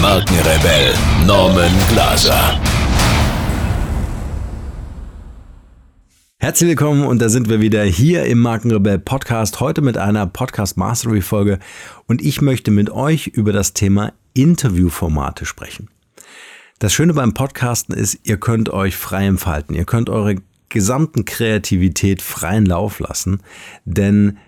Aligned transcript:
Markenrebell 0.00 0.94
Norman 1.26 1.70
Glaser. 1.90 2.58
Herzlich 6.38 6.70
willkommen 6.70 7.04
und 7.04 7.20
da 7.20 7.28
sind 7.28 7.50
wir 7.50 7.60
wieder 7.60 7.82
hier 7.84 8.24
im 8.24 8.38
Markenrebell 8.38 8.98
Podcast, 8.98 9.60
heute 9.60 9.82
mit 9.82 9.98
einer 9.98 10.26
Podcast 10.26 10.78
Mastery 10.78 11.20
Folge 11.20 11.58
und 12.06 12.22
ich 12.22 12.40
möchte 12.40 12.70
mit 12.70 12.88
euch 12.88 13.26
über 13.26 13.52
das 13.52 13.74
Thema 13.74 14.14
Interviewformate 14.32 15.44
sprechen. 15.44 15.90
Das 16.78 16.94
Schöne 16.94 17.12
beim 17.12 17.34
Podcasten 17.34 17.94
ist, 17.94 18.20
ihr 18.22 18.38
könnt 18.38 18.70
euch 18.70 18.96
frei 18.96 19.26
entfalten, 19.26 19.76
ihr 19.76 19.84
könnt 19.84 20.08
eure 20.08 20.36
gesamten 20.70 21.26
Kreativität 21.26 22.22
freien 22.22 22.64
Lauf 22.64 23.00
lassen, 23.00 23.42
denn 23.84 24.38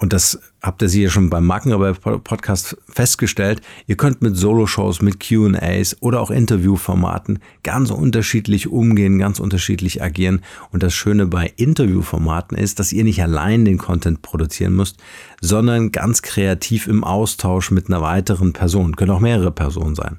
und 0.00 0.12
das 0.12 0.38
habt 0.62 0.80
ihr 0.80 0.88
sicher 0.88 1.10
schon 1.10 1.28
beim 1.28 1.44
Markenrebell 1.44 1.94
Podcast 1.94 2.76
festgestellt, 2.88 3.60
ihr 3.88 3.96
könnt 3.96 4.22
mit 4.22 4.36
Solo-Shows, 4.36 5.02
mit 5.02 5.18
Q&As 5.18 5.96
oder 6.00 6.20
auch 6.20 6.30
Interviewformaten 6.30 7.40
ganz 7.64 7.90
unterschiedlich 7.90 8.68
umgehen, 8.68 9.18
ganz 9.18 9.40
unterschiedlich 9.40 10.00
agieren. 10.00 10.42
Und 10.70 10.84
das 10.84 10.94
Schöne 10.94 11.26
bei 11.26 11.52
Interviewformaten 11.56 12.56
ist, 12.56 12.78
dass 12.78 12.92
ihr 12.92 13.02
nicht 13.02 13.20
allein 13.20 13.64
den 13.64 13.78
Content 13.78 14.22
produzieren 14.22 14.76
müsst, 14.76 14.98
sondern 15.40 15.90
ganz 15.90 16.22
kreativ 16.22 16.86
im 16.86 17.02
Austausch 17.02 17.72
mit 17.72 17.88
einer 17.88 18.00
weiteren 18.00 18.52
Person. 18.52 18.94
Können 18.94 19.10
auch 19.10 19.20
mehrere 19.20 19.50
Personen 19.50 19.96
sein. 19.96 20.18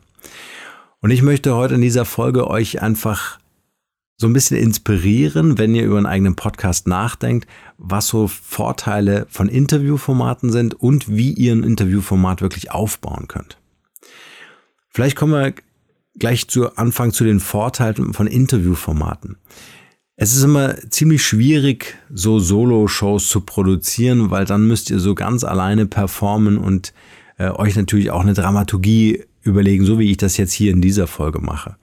Und 0.99 1.11
ich 1.11 1.21
möchte 1.21 1.55
heute 1.55 1.75
in 1.75 1.81
dieser 1.81 2.03
Folge 2.03 2.49
euch 2.49 2.81
einfach 2.81 3.39
so 4.19 4.27
ein 4.27 4.33
bisschen 4.33 4.57
inspirieren, 4.57 5.57
wenn 5.57 5.73
ihr 5.73 5.85
über 5.85 5.95
einen 5.95 6.05
eigenen 6.05 6.35
Podcast 6.35 6.87
nachdenkt, 6.87 7.47
was 7.77 8.07
so 8.09 8.27
Vorteile 8.27 9.25
von 9.29 9.47
Interviewformaten 9.47 10.51
sind 10.51 10.73
und 10.75 11.07
wie 11.07 11.31
ihr 11.31 11.53
ein 11.53 11.63
Interviewformat 11.63 12.41
wirklich 12.41 12.69
aufbauen 12.69 13.29
könnt. 13.29 13.57
Vielleicht 14.89 15.15
kommen 15.15 15.31
wir 15.31 15.53
gleich 16.17 16.49
zu 16.49 16.75
Anfang 16.75 17.13
zu 17.13 17.23
den 17.23 17.39
Vorteilen 17.39 18.13
von 18.13 18.27
Interviewformaten. 18.27 19.37
Es 20.17 20.35
ist 20.35 20.43
immer 20.43 20.75
ziemlich 20.89 21.23
schwierig, 21.23 21.97
so 22.13 22.39
Solo-Shows 22.39 23.29
zu 23.29 23.39
produzieren, 23.39 24.31
weil 24.31 24.43
dann 24.43 24.67
müsst 24.67 24.89
ihr 24.89 24.99
so 24.99 25.15
ganz 25.15 25.45
alleine 25.45 25.85
performen 25.85 26.57
und 26.57 26.93
äh, 27.37 27.51
euch 27.51 27.77
natürlich 27.77 28.11
auch 28.11 28.19
eine 28.19 28.33
Dramaturgie 28.33 29.23
überlegen, 29.49 29.85
so 29.85 29.99
wie 29.99 30.11
ich 30.11 30.17
das 30.17 30.37
jetzt 30.37 30.53
hier 30.53 30.71
in 30.71 30.81
dieser 30.81 31.07
Folge 31.07 31.39
mache. 31.39 31.75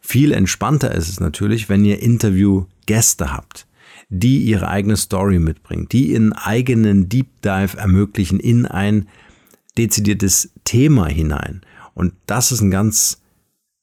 Viel 0.00 0.32
entspannter 0.32 0.94
ist 0.94 1.08
es 1.08 1.20
natürlich, 1.20 1.68
wenn 1.68 1.84
ihr 1.84 2.00
Interviewgäste 2.02 3.32
habt, 3.32 3.66
die 4.08 4.38
ihre 4.38 4.68
eigene 4.68 4.96
Story 4.96 5.38
mitbringen, 5.38 5.88
die 5.90 6.14
einen 6.14 6.32
eigenen 6.32 7.08
Deep 7.08 7.42
Dive 7.42 7.76
ermöglichen 7.76 8.38
in 8.38 8.66
ein 8.66 9.08
dezidiertes 9.76 10.50
Thema 10.64 11.06
hinein. 11.06 11.62
Und 11.94 12.12
das 12.26 12.52
ist 12.52 12.60
ein 12.60 12.70
ganz 12.70 13.20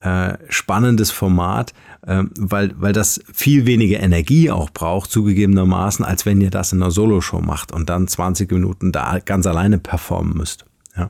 äh, 0.02 0.38
spannendes 0.50 1.12
Format, 1.12 1.74
äh, 2.06 2.24
weil, 2.38 2.74
weil 2.78 2.94
das 2.94 3.22
viel 3.32 3.66
weniger 3.66 4.00
Energie 4.00 4.50
auch 4.50 4.70
braucht, 4.70 5.12
zugegebenermaßen, 5.12 6.04
als 6.04 6.26
wenn 6.26 6.42
ihr 6.42 6.50
das 6.50 6.74
in 6.74 6.82
einer 6.82 6.92
Soloshow 6.92 7.42
macht 7.42 7.72
und 7.72 7.90
dann 7.90 8.08
20 8.08 8.52
Minuten 8.52 8.92
da 8.92 9.20
ganz 9.20 9.46
alleine 9.46 9.78
performen 9.78 10.36
müsst. 10.36 10.66
Ja. 10.98 11.10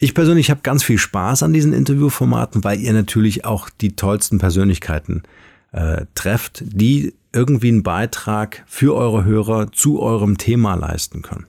Ich 0.00 0.14
persönlich 0.14 0.50
habe 0.50 0.60
ganz 0.62 0.84
viel 0.84 0.98
Spaß 0.98 1.42
an 1.42 1.52
diesen 1.52 1.72
Interviewformaten, 1.72 2.62
weil 2.62 2.78
ihr 2.78 2.92
natürlich 2.92 3.44
auch 3.44 3.68
die 3.68 3.96
tollsten 3.96 4.38
Persönlichkeiten 4.38 5.24
äh, 5.72 6.06
trefft, 6.14 6.62
die 6.64 7.14
irgendwie 7.32 7.68
einen 7.68 7.82
Beitrag 7.82 8.64
für 8.68 8.94
eure 8.94 9.24
Hörer 9.24 9.72
zu 9.72 10.00
eurem 10.00 10.38
Thema 10.38 10.74
leisten 10.76 11.22
können. 11.22 11.46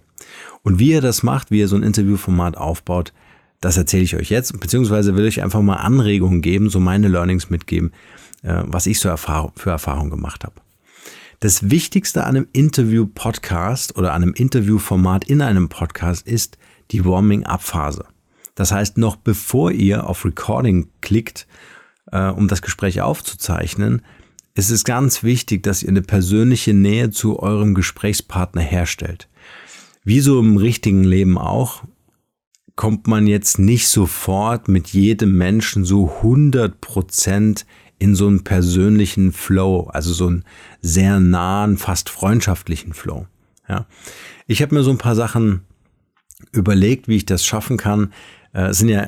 Und 0.64 0.80
wie 0.80 0.92
ihr 0.92 1.02
das 1.02 1.22
macht, 1.22 1.52
wie 1.52 1.59
ihr 1.59 1.68
so 1.68 1.76
ein 1.76 1.84
Interviewformat 1.84 2.58
aufbaut, 2.58 3.14
das 3.62 3.78
erzähle 3.78 4.04
ich 4.04 4.16
euch 4.16 4.30
jetzt, 4.32 4.59
beziehungsweise 4.59 5.16
will 5.16 5.28
ich 5.28 5.44
einfach 5.44 5.62
mal 5.62 5.76
Anregungen 5.76 6.42
geben, 6.42 6.70
so 6.70 6.80
meine 6.80 7.08
Learnings 7.08 7.52
mitgeben, 7.52 7.92
äh, 8.42 8.64
was 8.66 8.88
ich 8.88 9.00
so 9.00 9.09
Erfahrung, 9.09 9.52
für 9.58 9.70
Erfahrungen 9.70 10.09
gemacht 10.09 10.44
habe. 10.44 10.56
Das 11.40 11.70
Wichtigste 11.70 12.24
an 12.24 12.36
einem 12.36 12.48
Interview-Podcast 12.52 13.96
oder 13.96 14.14
an 14.14 14.24
einem 14.24 14.34
Interviewformat 14.34 15.26
in 15.30 15.42
einem 15.42 15.70
Podcast 15.70 16.28
ist 16.28 16.58
die 16.92 17.06
Warming-up-Phase. 17.06 18.06
Das 18.59 18.74
heißt, 18.74 18.97
noch 18.97 19.16
bevor 19.16 19.72
ihr 19.72 20.06
auf 20.06 20.25
Recording 20.25 20.90
klickt, 21.00 21.47
äh, 22.12 22.25
um 22.25 22.50
das 22.50 22.62
Gespräch 22.62 23.00
aufzuzeichnen, 23.00 24.02
ist 24.53 24.70
es 24.70 24.84
ganz 24.84 25.24
wichtig, 25.24 25.64
dass 25.64 25.81
ihr 25.81 25.88
eine 25.88 26.02
persönliche 26.02 26.74
Nähe 26.74 27.09
zu 27.09 27.40
eurem 27.40 27.74
Gesprächspartner 27.74 28.59
herstellt. 28.62 29.30
Wie 30.03 30.20
so 30.20 30.42
im 30.42 30.58
richtigen 30.58 31.06
Leben 31.06 31.38
auch, 31.38 31.84
kommt 32.75 33.08
man 33.08 33.28
jetzt 33.28 33.59
nicht 33.59 33.88
sofort 33.88 34.68
mit 34.68 34.90
jedem 34.90 35.38
Menschen 35.38 35.86
so 35.86 36.18
100 36.18 36.81
Prozent 36.81 37.66
in 37.97 38.14
so 38.14 38.28
einen 38.28 38.44
persönlichen 38.44 39.31
Flow, 39.31 39.84
also 39.94 40.12
so 40.12 40.28
einen 40.28 40.44
sehr 40.81 41.22
nahen, 41.22 41.78
fast 41.78 42.09
freundschaftlichen 42.09 42.91
Flow. 42.91 43.26
Ja. 43.70 43.86
Ich 44.47 44.62
habe 44.62 44.76
mir 44.76 44.84
so 44.84 44.91
ein 44.91 44.97
paar 44.97 45.16
Sachen 45.16 45.62
überlegt, 46.52 47.08
wie 47.08 47.16
ich 47.16 47.26
das 47.26 47.46
schaffen 47.46 47.78
kann, 47.78 48.12
äh, 48.54 48.74
sind 48.74 48.90
ja 48.90 49.08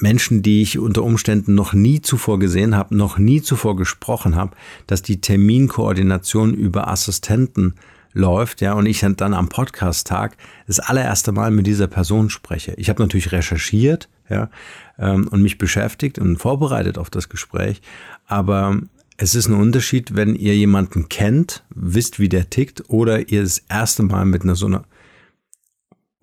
Menschen, 0.00 0.42
die 0.42 0.62
ich 0.62 0.78
unter 0.78 1.02
Umständen 1.04 1.54
noch 1.54 1.72
nie 1.72 2.00
zuvor 2.00 2.38
gesehen 2.38 2.76
habe, 2.76 2.96
noch 2.96 3.16
nie 3.16 3.42
zuvor 3.42 3.76
gesprochen 3.76 4.34
habe, 4.34 4.56
dass 4.86 5.02
die 5.02 5.20
Terminkoordination 5.20 6.52
über 6.52 6.88
Assistenten 6.88 7.74
läuft, 8.12 8.60
ja, 8.60 8.74
und 8.74 8.86
ich 8.86 9.00
dann 9.00 9.34
am 9.34 9.48
Podcast-Tag 9.48 10.36
das 10.66 10.80
allererste 10.80 11.32
Mal 11.32 11.50
mit 11.50 11.66
dieser 11.66 11.88
Person 11.88 12.30
spreche. 12.30 12.74
Ich 12.76 12.88
habe 12.88 13.02
natürlich 13.02 13.32
recherchiert, 13.32 14.08
ja, 14.28 14.50
ähm, 14.98 15.28
und 15.28 15.42
mich 15.42 15.58
beschäftigt 15.58 16.18
und 16.18 16.38
vorbereitet 16.38 16.98
auf 16.98 17.10
das 17.10 17.28
Gespräch, 17.28 17.80
aber 18.26 18.80
es 19.16 19.34
ist 19.36 19.48
ein 19.48 19.54
Unterschied, 19.54 20.16
wenn 20.16 20.34
ihr 20.34 20.56
jemanden 20.56 21.08
kennt, 21.08 21.64
wisst, 21.70 22.18
wie 22.18 22.28
der 22.28 22.50
tickt, 22.50 22.84
oder 22.88 23.28
ihr 23.28 23.42
das 23.42 23.62
erste 23.68 24.02
Mal 24.02 24.24
mit 24.24 24.42
einer 24.42 24.56
so 24.56 24.66
einer 24.66 24.84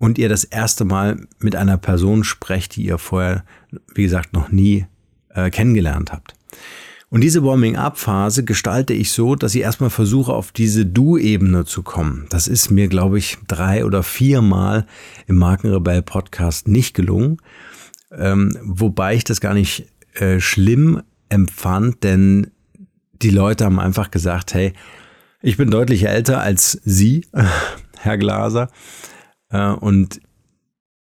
und 0.02 0.18
ihr 0.18 0.28
das 0.28 0.42
erste 0.42 0.84
Mal 0.84 1.28
mit 1.38 1.54
einer 1.54 1.78
Person 1.78 2.24
sprecht, 2.24 2.74
die 2.74 2.86
ihr 2.86 2.98
vorher, 2.98 3.44
wie 3.94 4.02
gesagt, 4.02 4.32
noch 4.32 4.50
nie 4.50 4.84
äh, 5.28 5.48
kennengelernt 5.48 6.10
habt. 6.10 6.34
Und 7.08 7.20
diese 7.20 7.44
Warming-up-Phase 7.44 8.42
gestalte 8.42 8.94
ich 8.94 9.12
so, 9.12 9.36
dass 9.36 9.54
ich 9.54 9.60
erstmal 9.60 9.90
versuche, 9.90 10.32
auf 10.32 10.50
diese 10.50 10.86
Du-Ebene 10.86 11.66
zu 11.66 11.84
kommen. 11.84 12.26
Das 12.30 12.48
ist 12.48 12.68
mir, 12.68 12.88
glaube 12.88 13.16
ich, 13.16 13.38
drei 13.46 13.84
oder 13.84 14.02
viermal 14.02 14.86
im 15.28 15.36
Markenrebell-Podcast 15.36 16.66
nicht 16.66 16.94
gelungen. 16.94 17.36
Ähm, 18.10 18.58
wobei 18.60 19.14
ich 19.14 19.22
das 19.22 19.40
gar 19.40 19.54
nicht 19.54 19.86
äh, 20.14 20.40
schlimm 20.40 21.00
empfand, 21.28 22.02
denn 22.02 22.48
die 23.22 23.30
Leute 23.30 23.66
haben 23.66 23.78
einfach 23.78 24.10
gesagt, 24.10 24.52
hey, 24.52 24.72
ich 25.42 25.56
bin 25.56 25.70
deutlich 25.70 26.08
älter 26.08 26.40
als 26.40 26.80
Sie, 26.84 27.24
Herr 28.00 28.18
Glaser. 28.18 28.68
Äh, 29.52 29.68
und 29.68 30.20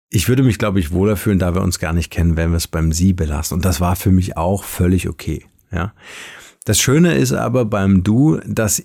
ich 0.09 0.27
würde 0.27 0.43
mich, 0.43 0.59
glaube 0.59 0.79
ich, 0.79 0.91
wohler 0.91 1.15
fühlen, 1.15 1.39
da 1.39 1.55
wir 1.55 1.61
uns 1.61 1.79
gar 1.79 1.93
nicht 1.93 2.11
kennen, 2.11 2.35
wenn 2.35 2.51
wir 2.51 2.57
es 2.57 2.67
beim 2.67 2.91
Sie 2.91 3.13
belassen. 3.13 3.55
Und 3.55 3.65
das 3.65 3.79
war 3.79 3.95
für 3.95 4.11
mich 4.11 4.37
auch 4.37 4.63
völlig 4.63 5.07
okay. 5.07 5.45
Ja. 5.71 5.93
Das 6.65 6.79
Schöne 6.79 7.15
ist 7.15 7.31
aber 7.31 7.65
beim 7.65 8.03
Du, 8.03 8.39
dass 8.45 8.83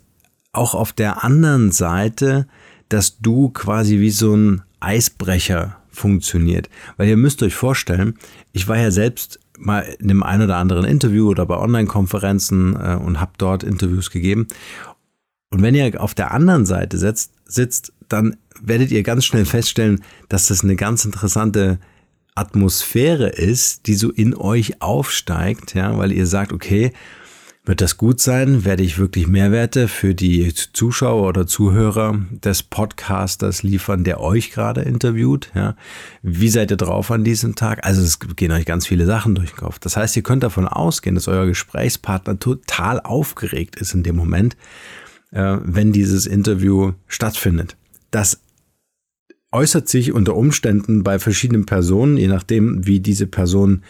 auch 0.53 0.75
auf 0.75 0.93
der 0.93 1.25
anderen 1.25 1.73
Seite 1.73 2.47
das 2.89 3.19
Du 3.19 3.51
quasi 3.51 3.99
wie 3.99 4.11
so 4.11 4.35
ein 4.35 4.63
Eisbrecher 4.81 5.77
funktioniert. 5.91 6.71
Weil 6.97 7.09
ihr 7.09 7.17
müsst 7.17 7.43
euch 7.43 7.55
vorstellen, 7.55 8.17
ich 8.53 8.69
war 8.69 8.79
ja 8.79 8.91
selbst 8.91 9.41
mal 9.59 9.81
in 9.99 10.11
einem 10.11 10.23
ein 10.23 10.43
oder 10.43 10.57
anderen 10.57 10.85
Interview 10.85 11.29
oder 11.29 11.45
bei 11.47 11.57
Online-Konferenzen 11.57 12.77
äh, 12.77 12.97
und 12.97 13.21
habe 13.21 13.33
dort 13.39 13.65
Interviews 13.65 14.11
gegeben. 14.11 14.47
Und 15.51 15.63
wenn 15.63 15.75
ihr 15.75 16.01
auf 16.01 16.15
der 16.15 16.33
anderen 16.33 16.67
Seite 16.67 16.99
sitzt, 16.99 17.33
sitzt, 17.47 17.93
dann 18.09 18.37
werdet 18.61 18.91
ihr 18.91 19.03
ganz 19.03 19.25
schnell 19.25 19.45
feststellen, 19.45 20.03
dass 20.29 20.49
das 20.49 20.63
eine 20.63 20.77
ganz 20.77 21.05
interessante 21.05 21.79
Atmosphäre 22.35 23.29
ist, 23.29 23.87
die 23.87 23.95
so 23.95 24.11
in 24.11 24.35
euch 24.35 24.83
aufsteigt, 24.83 25.75
ja, 25.75 25.97
weil 25.97 26.13
ihr 26.13 26.27
sagt, 26.27 26.53
okay, 26.53 26.93
Wird 27.69 27.81
das 27.81 27.97
gut 27.97 28.21
sein? 28.21 28.65
Werde 28.65 28.85
ich 28.85 28.97
wirklich 28.97 29.27
Mehrwerte 29.27 29.89
für 29.89 30.15
die 30.15 30.55
Zuschauer 30.55 31.27
oder 31.27 31.49
Zuhörer 31.49 32.17
des 32.31 32.63
Podcasters 32.63 33.65
liefern, 33.65 34.05
der 34.05 34.21
euch 34.21 34.53
gerade 34.53 34.83
interviewt? 34.83 35.51
Ja. 35.53 35.75
Wie 36.23 36.49
seid 36.49 36.71
ihr 36.71 36.77
drauf 36.77 37.11
an 37.11 37.25
diesem 37.25 37.57
Tag? 37.57 37.85
Also 37.85 38.03
es 38.03 38.21
gehen 38.21 38.53
euch 38.53 38.67
ganz 38.67 38.87
viele 38.87 39.05
Sachen 39.05 39.35
durch 39.35 39.51
den 39.51 39.57
Kopf. 39.57 39.81
Das 39.81 39.97
heißt, 39.97 40.17
ihr 40.17 40.23
könnt 40.23 40.45
davon 40.45 40.69
ausgehen, 40.69 41.17
dass 41.17 41.27
euer 41.27 41.45
Gesprächspartner 41.45 42.39
total 42.39 43.01
aufgeregt 43.01 43.75
ist 43.75 43.95
in 43.95 44.05
dem 44.05 44.15
Moment, 44.15 44.57
äh, 45.33 45.57
wenn 45.61 45.91
dieses 45.91 46.27
Interview 46.27 46.93
stattfindet. 47.09 47.77
Das 48.11 48.41
äußert 49.53 49.89
sich 49.89 50.13
unter 50.13 50.37
Umständen 50.37 51.03
bei 51.03 51.19
verschiedenen 51.19 51.67
Personen, 51.67 52.17
je 52.17 52.29
nachdem, 52.29 52.87
wie 52.87 53.01
diese 53.01 53.27
Person 53.27 53.83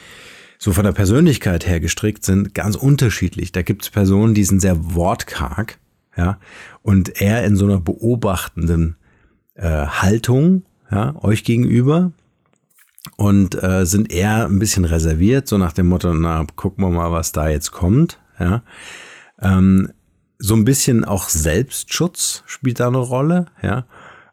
so 0.59 0.73
von 0.73 0.85
der 0.85 0.93
Persönlichkeit 0.93 1.67
her 1.67 1.81
gestrickt 1.81 2.25
sind, 2.25 2.55
ganz 2.55 2.77
unterschiedlich. 2.77 3.53
Da 3.53 3.63
gibt 3.63 3.83
es 3.83 3.91
Personen, 3.91 4.35
die 4.35 4.45
sind 4.45 4.61
sehr 4.61 4.95
wortkarg, 4.95 5.79
ja, 6.17 6.39
und 6.83 7.21
eher 7.21 7.45
in 7.45 7.57
so 7.57 7.67
einer 7.67 7.81
beobachtenden 7.81 8.97
äh, 9.55 9.87
Haltung, 9.87 10.63
ja, 10.91 11.15
euch 11.23 11.45
gegenüber 11.45 12.13
und 13.17 13.63
äh, 13.63 13.85
sind 13.85 14.11
eher 14.11 14.47
ein 14.47 14.59
bisschen 14.59 14.85
reserviert, 14.85 15.49
so 15.49 15.59
nach 15.59 15.73
dem 15.73 15.89
Motto, 15.89 16.15
na, 16.15 16.47
gucken 16.57 16.85
wir 16.85 16.91
mal, 16.91 17.13
was 17.13 17.33
da 17.33 17.49
jetzt 17.49 17.73
kommt, 17.73 18.21
ja. 18.39 18.63
Ähm, 19.41 19.91
so 20.39 20.55
ein 20.55 20.65
bisschen 20.65 21.05
auch 21.05 21.29
Selbstschutz 21.29 22.43
spielt 22.47 22.79
da 22.81 22.89
eine 22.89 22.99
Rolle, 22.99 23.47
ja 23.63 23.87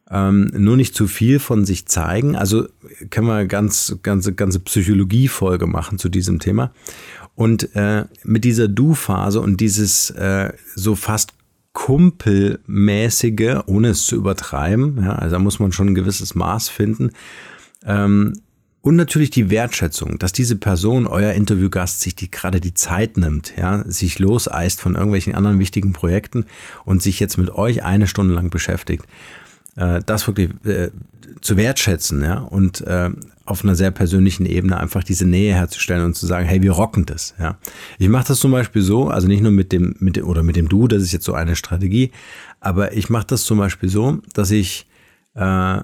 ähm, 0.10 0.52
nur 0.56 0.78
nicht 0.78 0.96
zu 0.96 1.08
viel 1.08 1.40
von 1.40 1.66
sich 1.66 1.86
zeigen. 1.86 2.36
Also 2.36 2.68
können 3.10 3.28
wir 3.28 3.46
ganz, 3.46 3.98
ganze, 4.04 4.34
ganze 4.34 4.60
Psychologie-Folge 4.60 5.68
machen 5.68 5.98
zu 5.98 6.10
diesem 6.10 6.40
Thema. 6.40 6.72
Und 7.36 7.76
äh, 7.76 8.06
mit 8.24 8.44
dieser 8.44 8.68
Du-Phase 8.68 9.42
und 9.42 9.60
dieses 9.60 10.12
äh, 10.12 10.54
so 10.76 10.96
fast 10.96 11.34
kumpelmäßige, 11.74 13.62
ohne 13.66 13.90
es 13.90 14.06
zu 14.06 14.16
übertreiben, 14.16 15.04
ja, 15.04 15.14
also 15.16 15.36
da 15.36 15.40
muss 15.40 15.60
man 15.60 15.72
schon 15.72 15.90
ein 15.90 15.96
gewisses 15.96 16.36
Maß 16.36 16.70
finden. 16.70 17.12
Ähm, 17.84 18.34
und 18.82 18.98
natürlich 18.98 19.30
die 19.30 19.50
Wertschätzung, 19.50 20.20
dass 20.20 20.34
diese 20.34 20.58
Person, 20.58 21.08
euer 21.08 21.32
Interviewgast, 21.32 22.02
sich 22.02 22.16
die, 22.16 22.30
gerade 22.30 22.60
die 22.60 22.74
Zeit 22.74 23.18
nimmt, 23.18 23.54
ja, 23.58 23.84
sich 23.88 24.20
loseist 24.20 24.82
von 24.82 24.96
irgendwelchen 24.96 25.34
anderen 25.34 25.58
wichtigen 25.58 25.94
Projekten 25.94 26.46
und 26.84 27.02
sich 27.02 27.20
jetzt 27.20 27.38
mit 27.38 27.50
euch 27.50 27.84
eine 27.84 28.08
Stunde 28.08 28.36
lang 28.36 28.50
beschäftigt 28.50 29.06
äh, 29.76 30.02
das 30.06 30.28
wirklich 30.28 30.52
äh, 30.66 30.92
zu 31.42 31.58
wertschätzen, 31.58 32.24
ja, 32.24 32.40
und 32.40 32.82
äh, 32.82 33.10
auf 33.46 33.64
einer 33.64 33.76
sehr 33.76 33.92
persönlichen 33.92 34.46
Ebene 34.46 34.78
einfach 34.78 35.04
diese 35.04 35.26
Nähe 35.26 35.54
herzustellen 35.54 36.06
und 36.06 36.16
zu 36.16 36.26
sagen, 36.26 36.48
hey, 36.48 36.62
wir 36.62 36.72
rocken 36.72 37.06
das, 37.06 37.34
ja. 37.40 37.58
Ich 37.98 38.08
mache 38.08 38.28
das 38.28 38.40
zum 38.40 38.52
Beispiel 38.52 38.82
so, 38.82 39.10
also 39.10 39.28
nicht 39.28 39.42
nur 39.42 39.52
mit 39.52 39.72
dem, 39.72 39.96
mit 40.00 40.16
dem, 40.16 40.26
oder 40.26 40.44
mit 40.44 40.56
dem 40.56 40.70
Du, 40.70 40.88
das 40.88 41.04
ist 41.04 41.12
jetzt 41.12 41.26
so 41.26 41.34
eine 41.34 41.56
Strategie, 41.56 42.12
aber 42.60 42.94
ich 42.94 43.10
mache 43.10 43.28
das 43.28 43.44
zum 43.44 43.58
Beispiel 43.58 43.90
so, 43.90 44.20
dass 44.34 44.52
ich 44.52 44.88
äh, 45.36 45.80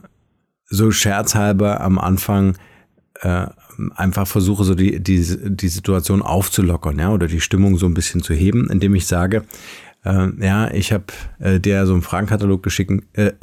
so 0.68 0.92
scherzhalber 0.92 1.81
am 1.81 2.00
Anfang 2.00 2.57
äh, 3.21 3.47
einfach 3.95 4.27
versuche, 4.27 4.63
so 4.63 4.75
die, 4.75 5.01
die, 5.01 5.21
die 5.44 5.68
Situation 5.68 6.21
aufzulockern, 6.21 7.00
ja, 7.00 7.12
oder 7.12 7.27
die 7.27 7.42
Stimmung 7.42 7.77
so 7.77 7.85
ein 7.85 7.94
bisschen 7.94 8.21
zu 8.21 8.33
heben, 8.33 8.69
indem 8.69 8.95
ich 8.95 9.07
sage, 9.07 9.44
äh, 10.06 10.27
ja, 10.39 10.71
ich 10.71 10.92
habe 10.94 11.06
äh, 11.39 11.59
dir 11.59 11.85
so 11.85 11.94
einen 11.94 12.01
Fragenkatalog 12.01 12.63
geschickt, 12.63 13.03
äh, 13.13 13.33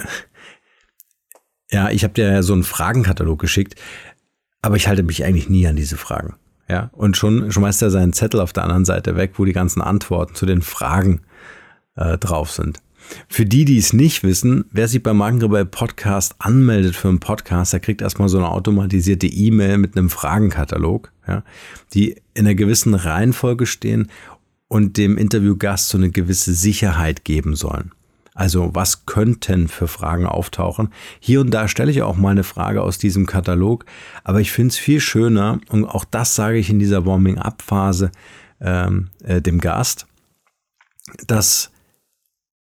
ja, 1.71 1.91
ich 1.91 2.05
habe 2.05 2.15
dir 2.15 2.31
ja 2.31 2.43
so 2.43 2.53
einen 2.53 2.65
Fragenkatalog 2.65 3.39
geschickt, 3.39 3.75
aber 4.63 4.77
ich 4.77 4.89
halte 4.89 5.03
mich 5.03 5.25
eigentlich 5.25 5.49
nie 5.49 5.67
an 5.67 5.77
diese 5.77 5.97
Fragen. 5.97 6.35
Ja, 6.69 6.91
und 6.93 7.17
schon 7.17 7.51
schmeißt 7.53 7.83
er 7.83 7.91
seinen 7.91 8.13
Zettel 8.13 8.41
auf 8.41 8.53
der 8.53 8.65
anderen 8.65 8.85
Seite 8.85 9.17
weg, 9.17 9.35
wo 9.37 9.45
die 9.45 9.53
ganzen 9.53 9.81
Antworten 9.81 10.35
zu 10.35 10.47
den 10.47 10.63
Fragen 10.63 11.21
äh, 11.95 12.19
drauf 12.19 12.51
sind. 12.51 12.81
Für 13.29 13.47
die, 13.47 13.65
die 13.65 13.79
es 13.79 13.93
nicht 13.93 14.25
wissen, 14.25 14.65
wer 14.73 14.89
sich 14.89 15.01
beim 15.01 15.19
Markenrebell 15.19 15.65
Podcast 15.65 16.35
anmeldet 16.39 16.97
für 16.97 17.09
einen 17.09 17.21
Podcast, 17.21 17.73
der 17.73 17.81
kriegt 17.81 18.03
erstmal 18.03 18.29
so 18.29 18.39
eine 18.39 18.49
automatisierte 18.49 19.29
E-Mail 19.29 19.79
mit 19.79 19.97
einem 19.97 20.11
Fragenkatalog, 20.11 21.13
ja, 21.29 21.45
die 21.95 22.17
in 22.35 22.47
einer 22.47 22.57
gewissen 22.57 22.95
Reihenfolge 22.95 23.67
stehen 23.67 24.11
und 24.67 24.97
dem 24.97 25.17
Interviewgast 25.17 25.89
so 25.89 25.99
eine 25.99 26.11
gewisse 26.11 26.53
Sicherheit 26.53 27.25
geben 27.25 27.55
sollen. 27.55 27.93
Also 28.37 28.75
was 28.75 29.07
könnten 29.07 29.67
für 29.67 29.89
Fragen 29.89 30.27
auftauchen? 30.27 30.91
Hier 31.21 31.41
und 31.41 31.51
da 31.51 31.69
stelle 31.69 31.91
ich 31.91 32.03
auch 32.03 32.17
mal 32.17 32.31
eine 32.31 32.45
Frage 32.45 32.83
aus 32.83 32.99
diesem 32.99 33.25
Katalog, 33.25 33.87
aber 34.25 34.41
ich 34.43 34.53
finde 34.53 34.73
es 34.73 34.79
viel 34.79 35.01
schöner, 35.01 35.59
und 35.71 35.87
auch 35.87 36.05
das 36.05 36.35
sage 36.35 36.59
ich 36.59 36.69
in 36.69 36.79
dieser 36.79 37.07
Warming-up-Phase 37.07 38.13
ähm, 38.61 39.09
äh, 39.25 39.41
dem 39.41 39.59
Gast, 39.59 40.07
dass 41.27 41.71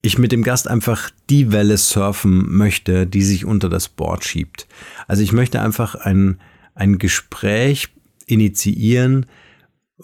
ich 0.02 0.18
mit 0.18 0.32
dem 0.32 0.44
Gast 0.44 0.68
einfach 0.68 1.12
die 1.30 1.52
Welle 1.52 1.78
surfen 1.78 2.52
möchte, 2.52 3.06
die 3.06 3.22
sich 3.22 3.46
unter 3.46 3.70
das 3.70 3.88
Board 3.88 4.26
schiebt. 4.26 4.68
Also 5.08 5.22
ich 5.22 5.32
möchte 5.32 5.62
einfach 5.62 5.94
ein, 5.94 6.40
ein 6.74 6.98
Gespräch 6.98 7.90
initiieren, 8.26 9.28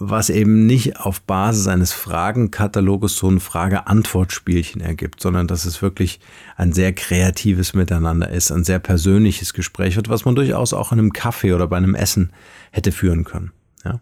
was 0.00 0.30
eben 0.30 0.66
nicht 0.66 1.00
auf 1.00 1.20
Basis 1.22 1.66
eines 1.66 1.92
Fragenkataloges 1.92 3.16
so 3.16 3.28
ein 3.28 3.40
Frage-Antwort-Spielchen 3.40 4.80
ergibt, 4.80 5.20
sondern 5.20 5.48
dass 5.48 5.64
es 5.64 5.82
wirklich 5.82 6.20
ein 6.56 6.72
sehr 6.72 6.92
kreatives 6.92 7.74
Miteinander 7.74 8.30
ist, 8.30 8.52
ein 8.52 8.62
sehr 8.62 8.78
persönliches 8.78 9.54
Gespräch 9.54 9.96
wird, 9.96 10.08
was 10.08 10.24
man 10.24 10.36
durchaus 10.36 10.72
auch 10.72 10.92
in 10.92 11.00
einem 11.00 11.12
Kaffee 11.12 11.52
oder 11.52 11.66
bei 11.66 11.76
einem 11.76 11.96
Essen 11.96 12.32
hätte 12.70 12.92
führen 12.92 13.24
können. 13.24 13.50
Ja. 13.84 14.00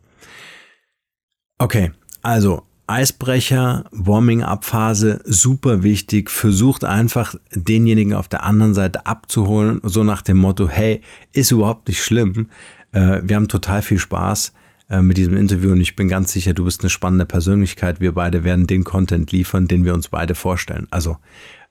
Okay, 1.59 1.93
also 2.21 2.65
Eisbrecher, 2.87 3.87
Warming-up-Phase, 3.91 5.23
super 5.25 5.83
wichtig. 5.83 6.31
Versucht 6.31 6.85
einfach 6.85 7.37
denjenigen 7.55 8.13
auf 8.13 8.29
der 8.29 8.45
anderen 8.45 8.75
Seite 8.75 9.07
abzuholen, 9.07 9.81
so 9.83 10.05
nach 10.05 10.21
dem 10.21 10.37
Motto, 10.37 10.69
hey, 10.69 11.01
ist 11.33 11.53
überhaupt 11.53 11.89
nicht 11.89 12.05
schlimm. 12.05 12.51
Äh, 12.93 13.23
wir 13.25 13.37
haben 13.37 13.49
total 13.49 13.81
viel 13.81 13.99
Spaß 13.99 14.53
äh, 14.89 15.03
mit 15.03 15.17
diesem 15.17 15.37
Interview 15.37 15.73
und 15.73 15.81
ich 15.81 15.97
bin 15.97 16.09
ganz 16.09 16.33
sicher, 16.33 16.55
du 16.55 16.65
bist 16.65 16.83
eine 16.83 16.91
spannende 16.91 17.27
Persönlichkeit. 17.27 18.01
Wir 18.01 18.13
beide 18.13 18.45
werden 18.45 18.67
den 18.67 18.85
Content 18.85 19.33
liefern, 19.33 19.69
den 19.69 19.85
wir 19.85 19.95
uns 19.95 20.09
beide 20.09 20.35
vorstellen. 20.35 20.87
Also, 20.91 21.17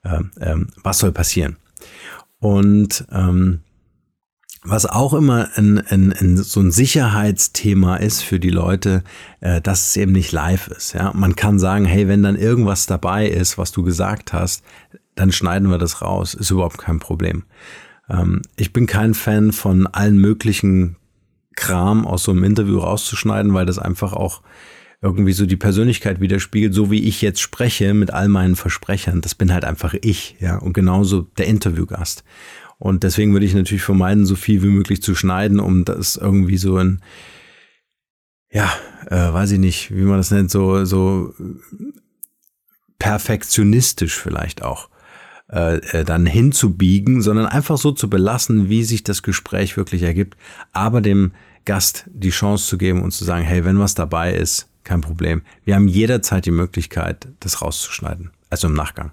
äh, 0.02 0.20
ähm, 0.40 0.68
was 0.82 0.98
soll 0.98 1.12
passieren? 1.12 1.56
Und 2.38 3.06
ähm, 3.10 3.60
was 4.68 4.84
auch 4.84 5.14
immer 5.14 5.48
ein, 5.56 5.78
ein, 5.78 6.12
ein, 6.12 6.36
so 6.36 6.60
ein 6.60 6.72
Sicherheitsthema 6.72 7.96
ist 7.96 8.22
für 8.22 8.40
die 8.40 8.50
Leute, 8.50 9.04
äh, 9.40 9.60
dass 9.60 9.88
es 9.88 9.96
eben 9.96 10.12
nicht 10.12 10.32
live 10.32 10.68
ist. 10.68 10.92
Ja? 10.92 11.12
Man 11.14 11.36
kann 11.36 11.58
sagen, 11.58 11.84
hey, 11.84 12.08
wenn 12.08 12.22
dann 12.22 12.36
irgendwas 12.36 12.86
dabei 12.86 13.28
ist, 13.28 13.58
was 13.58 13.72
du 13.72 13.82
gesagt 13.84 14.32
hast, 14.32 14.64
dann 15.14 15.32
schneiden 15.32 15.70
wir 15.70 15.78
das 15.78 16.02
raus. 16.02 16.34
Ist 16.34 16.50
überhaupt 16.50 16.78
kein 16.78 16.98
Problem. 16.98 17.44
Ähm, 18.08 18.42
ich 18.56 18.72
bin 18.72 18.86
kein 18.86 19.14
Fan 19.14 19.52
von 19.52 19.86
allen 19.86 20.18
möglichen 20.18 20.96
Kram 21.56 22.06
aus 22.06 22.22
so 22.22 22.32
einem 22.32 22.44
Interview 22.44 22.78
rauszuschneiden, 22.78 23.52
weil 23.54 23.66
das 23.66 23.78
einfach 23.78 24.12
auch 24.12 24.42
irgendwie 25.02 25.32
so 25.32 25.46
die 25.46 25.56
Persönlichkeit 25.56 26.20
widerspiegelt, 26.20 26.72
so 26.74 26.90
wie 26.90 27.04
ich 27.04 27.22
jetzt 27.22 27.40
spreche 27.40 27.92
mit 27.94 28.12
all 28.12 28.28
meinen 28.28 28.56
Versprechern. 28.56 29.20
Das 29.20 29.34
bin 29.34 29.52
halt 29.52 29.64
einfach 29.64 29.94
ich, 30.00 30.36
ja, 30.40 30.56
und 30.58 30.72
genauso 30.72 31.22
der 31.22 31.46
Interviewgast. 31.46 32.24
Und 32.78 33.02
deswegen 33.02 33.32
würde 33.32 33.46
ich 33.46 33.54
natürlich 33.54 33.82
vermeiden, 33.82 34.26
so 34.26 34.36
viel 34.36 34.62
wie 34.62 34.68
möglich 34.68 35.02
zu 35.02 35.14
schneiden, 35.14 35.60
um 35.60 35.84
das 35.84 36.16
irgendwie 36.16 36.58
so 36.58 36.76
ein, 36.76 37.02
ja, 38.50 38.72
äh, 39.06 39.32
weiß 39.32 39.52
ich 39.52 39.58
nicht, 39.58 39.94
wie 39.94 40.02
man 40.02 40.18
das 40.18 40.30
nennt, 40.30 40.50
so, 40.50 40.84
so 40.84 41.34
perfektionistisch 42.98 44.16
vielleicht 44.16 44.62
auch 44.62 44.88
äh, 45.50 45.76
äh, 45.76 46.04
dann 46.04 46.26
hinzubiegen, 46.26 47.22
sondern 47.22 47.46
einfach 47.46 47.78
so 47.78 47.92
zu 47.92 48.10
belassen, 48.10 48.68
wie 48.68 48.82
sich 48.82 49.04
das 49.04 49.22
Gespräch 49.22 49.76
wirklich 49.76 50.02
ergibt, 50.02 50.36
aber 50.72 51.00
dem 51.00 51.32
Gast 51.64 52.04
die 52.08 52.30
Chance 52.30 52.66
zu 52.66 52.78
geben 52.78 53.02
und 53.02 53.12
zu 53.12 53.24
sagen, 53.24 53.44
hey, 53.44 53.64
wenn 53.64 53.78
was 53.78 53.94
dabei 53.94 54.34
ist, 54.34 54.68
kein 54.82 55.00
Problem. 55.00 55.42
Wir 55.64 55.74
haben 55.74 55.88
jederzeit 55.88 56.46
die 56.46 56.50
Möglichkeit, 56.50 57.28
das 57.40 57.62
rauszuschneiden, 57.62 58.30
also 58.50 58.68
im 58.68 58.74
Nachgang. 58.74 59.12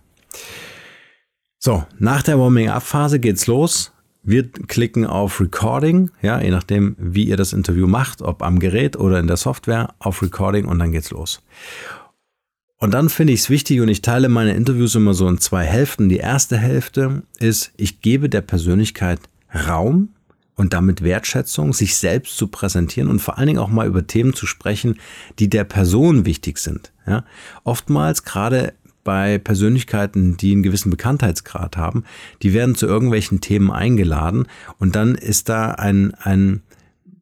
So, 1.60 1.86
nach 2.00 2.24
der 2.24 2.40
Warming-up-Phase 2.40 3.20
geht's 3.20 3.48
los. 3.48 3.92
Wir 4.24 4.50
klicken 4.52 5.06
auf 5.06 5.40
Recording, 5.40 6.10
ja, 6.22 6.42
je 6.42 6.52
nachdem, 6.52 6.96
wie 6.98 7.26
ihr 7.26 7.38
das 7.38 7.54
Interview 7.54 7.88
macht, 7.88 8.22
ob 8.22 8.42
am 8.42 8.60
Gerät 8.60 8.96
oder 8.96 9.20
in 9.20 9.28
der 9.28 9.38
Software, 9.38 9.94
auf 10.00 10.22
Recording 10.22 10.66
und 10.66 10.80
dann 10.80 10.92
geht's 10.92 11.12
los. 11.12 11.44
Und 12.84 12.92
dann 12.94 13.08
finde 13.08 13.32
ich 13.32 13.40
es 13.40 13.50
wichtig 13.50 13.80
und 13.80 13.88
ich 13.88 14.02
teile 14.02 14.28
meine 14.28 14.56
Interviews 14.56 14.94
immer 14.96 15.14
so 15.14 15.26
in 15.30 15.38
zwei 15.38 15.64
Hälften. 15.64 16.10
Die 16.10 16.18
erste 16.18 16.58
Hälfte 16.58 17.24
ist, 17.40 17.72
ich 17.78 18.02
gebe 18.02 18.28
der 18.28 18.42
Persönlichkeit 18.42 19.22
Raum 19.70 20.10
und 20.58 20.74
damit 20.74 21.02
Wertschätzung, 21.02 21.72
sich 21.72 21.96
selbst 21.96 22.36
zu 22.36 22.48
präsentieren 22.48 23.08
und 23.08 23.22
vor 23.22 23.38
allen 23.38 23.48
Dingen 23.48 23.60
auch 23.60 23.70
mal 23.70 23.88
über 23.88 24.06
Themen 24.06 24.34
zu 24.34 24.46
sprechen, 24.46 25.00
die 25.40 25.50
der 25.50 25.64
Person 25.64 26.26
wichtig 26.26 26.58
sind. 26.58 26.92
Ja? 27.08 27.24
Oftmals 27.64 28.26
gerade 28.26 28.74
bei 29.06 29.38
Persönlichkeiten, 29.38 30.36
die 30.36 30.52
einen 30.52 30.64
gewissen 30.64 30.90
Bekanntheitsgrad 30.90 31.78
haben, 31.78 32.04
die 32.42 32.52
werden 32.52 32.76
zu 32.76 32.86
irgendwelchen 32.86 33.40
Themen 33.40 33.72
eingeladen 33.72 34.46
und 34.78 34.98
dann 34.98 35.16
ist 35.16 35.48
da 35.48 35.72
ein, 35.72 36.14
ein 36.16 36.62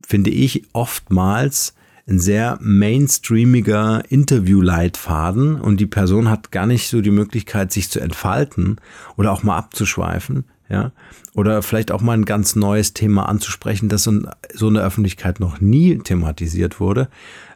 finde 0.01 0.31
ich, 0.31 0.63
oftmals 0.73 1.75
ein 2.11 2.19
sehr 2.19 2.57
mainstreamiger 2.61 4.03
Interviewleitfaden 4.09 5.59
und 5.59 5.79
die 5.79 5.87
Person 5.87 6.29
hat 6.29 6.51
gar 6.51 6.67
nicht 6.67 6.89
so 6.89 7.01
die 7.01 7.09
Möglichkeit, 7.09 7.71
sich 7.71 7.89
zu 7.89 8.01
entfalten 8.01 8.77
oder 9.15 9.31
auch 9.31 9.43
mal 9.43 9.57
abzuschweifen, 9.57 10.43
ja, 10.69 10.91
oder 11.33 11.61
vielleicht 11.61 11.91
auch 11.91 12.01
mal 12.01 12.13
ein 12.13 12.25
ganz 12.25 12.55
neues 12.55 12.93
Thema 12.93 13.29
anzusprechen, 13.29 13.87
das 13.87 14.03
so 14.03 14.67
in 14.67 14.73
der 14.73 14.83
Öffentlichkeit 14.83 15.39
noch 15.39 15.61
nie 15.61 15.97
thematisiert 15.99 16.79
wurde, 16.79 17.09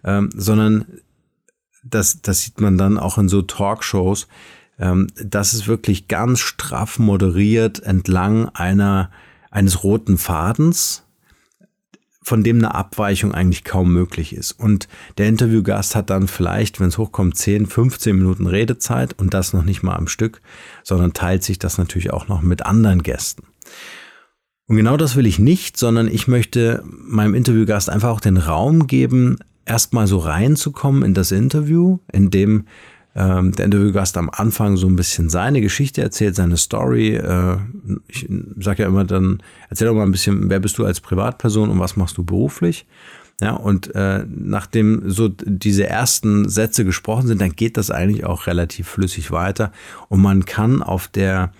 ähm, 0.05 0.29
sondern 0.33 0.85
das, 1.83 2.21
das 2.21 2.41
sieht 2.41 2.61
man 2.61 2.77
dann 2.77 2.97
auch 2.97 3.17
in 3.17 3.27
so 3.27 3.41
Talkshows, 3.41 4.27
ähm, 4.79 5.07
dass 5.21 5.53
es 5.53 5.67
wirklich 5.67 6.07
ganz 6.07 6.39
straff 6.39 6.97
moderiert 6.97 7.83
entlang 7.83 8.49
einer, 8.49 9.11
eines 9.51 9.83
roten 9.83 10.17
Fadens, 10.17 11.04
von 12.25 12.43
dem 12.43 12.57
eine 12.57 12.73
Abweichung 12.73 13.33
eigentlich 13.35 13.63
kaum 13.63 13.93
möglich 13.93 14.35
ist. 14.35 14.51
Und 14.53 14.87
der 15.19 15.27
Interviewgast 15.27 15.95
hat 15.95 16.09
dann 16.09 16.27
vielleicht, 16.27 16.79
wenn 16.79 16.87
es 16.87 16.97
hochkommt, 16.97 17.37
10, 17.37 17.67
15 17.67 18.15
Minuten 18.15 18.47
Redezeit 18.47 19.13
und 19.19 19.35
das 19.35 19.53
noch 19.53 19.63
nicht 19.63 19.83
mal 19.83 19.95
am 19.95 20.07
Stück, 20.07 20.41
sondern 20.83 21.13
teilt 21.13 21.43
sich 21.43 21.59
das 21.59 21.77
natürlich 21.77 22.11
auch 22.11 22.27
noch 22.27 22.41
mit 22.41 22.65
anderen 22.65 23.03
Gästen. 23.03 23.43
Und 24.65 24.75
genau 24.75 24.97
das 24.97 25.15
will 25.15 25.27
ich 25.27 25.37
nicht, 25.37 25.77
sondern 25.77 26.07
ich 26.07 26.27
möchte 26.27 26.83
meinem 26.87 27.35
Interviewgast 27.35 27.91
einfach 27.91 28.09
auch 28.09 28.21
den 28.21 28.37
Raum 28.37 28.87
geben, 28.87 29.37
erstmal 29.63 30.07
so 30.07 30.17
reinzukommen 30.17 31.03
in 31.03 31.13
das 31.13 31.31
Interview, 31.31 31.99
in 32.11 32.31
dem 32.31 32.65
ähm, 33.15 33.53
der 33.53 33.65
Interviewgast 33.65 34.17
am 34.17 34.29
Anfang 34.29 34.75
so 34.75 34.87
ein 34.87 34.97
bisschen 34.97 35.29
seine 35.29 35.61
Geschichte 35.61 36.01
erzählt, 36.01 36.35
seine 36.35 36.57
Story. 36.57 37.15
Äh, 37.15 37.57
ich 38.07 38.27
sage 38.59 38.83
ja 38.83 38.89
immer 38.89 39.05
dann, 39.05 39.41
erzähl 39.69 39.87
doch 39.87 39.95
mal 39.95 40.03
ein 40.03 40.11
bisschen, 40.11 40.49
wer 40.49 40.59
bist 40.59 40.77
du 40.77 40.85
als 40.85 40.99
Privatperson 40.99 41.69
und 41.69 41.79
was 41.79 41.95
machst 41.95 42.17
du 42.17 42.23
beruflich? 42.23 42.85
Ja, 43.41 43.53
und 43.53 43.93
äh, 43.95 44.25
nachdem 44.27 45.09
so 45.09 45.27
diese 45.27 45.87
ersten 45.87 46.47
Sätze 46.47 46.85
gesprochen 46.85 47.27
sind, 47.27 47.41
dann 47.41 47.51
geht 47.51 47.77
das 47.77 47.91
eigentlich 47.91 48.25
auch 48.25 48.47
relativ 48.47 48.87
flüssig 48.87 49.31
weiter 49.31 49.71
und 50.07 50.21
man 50.21 50.45
kann 50.45 50.81
auf 50.81 51.07
der 51.09 51.51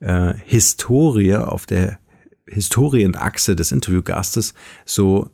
äh, 0.00 0.34
Historie, 0.44 1.36
auf 1.36 1.66
der 1.66 1.98
Historienachse 2.48 3.56
des 3.56 3.72
Interviewgastes 3.72 4.54
so 4.84 5.30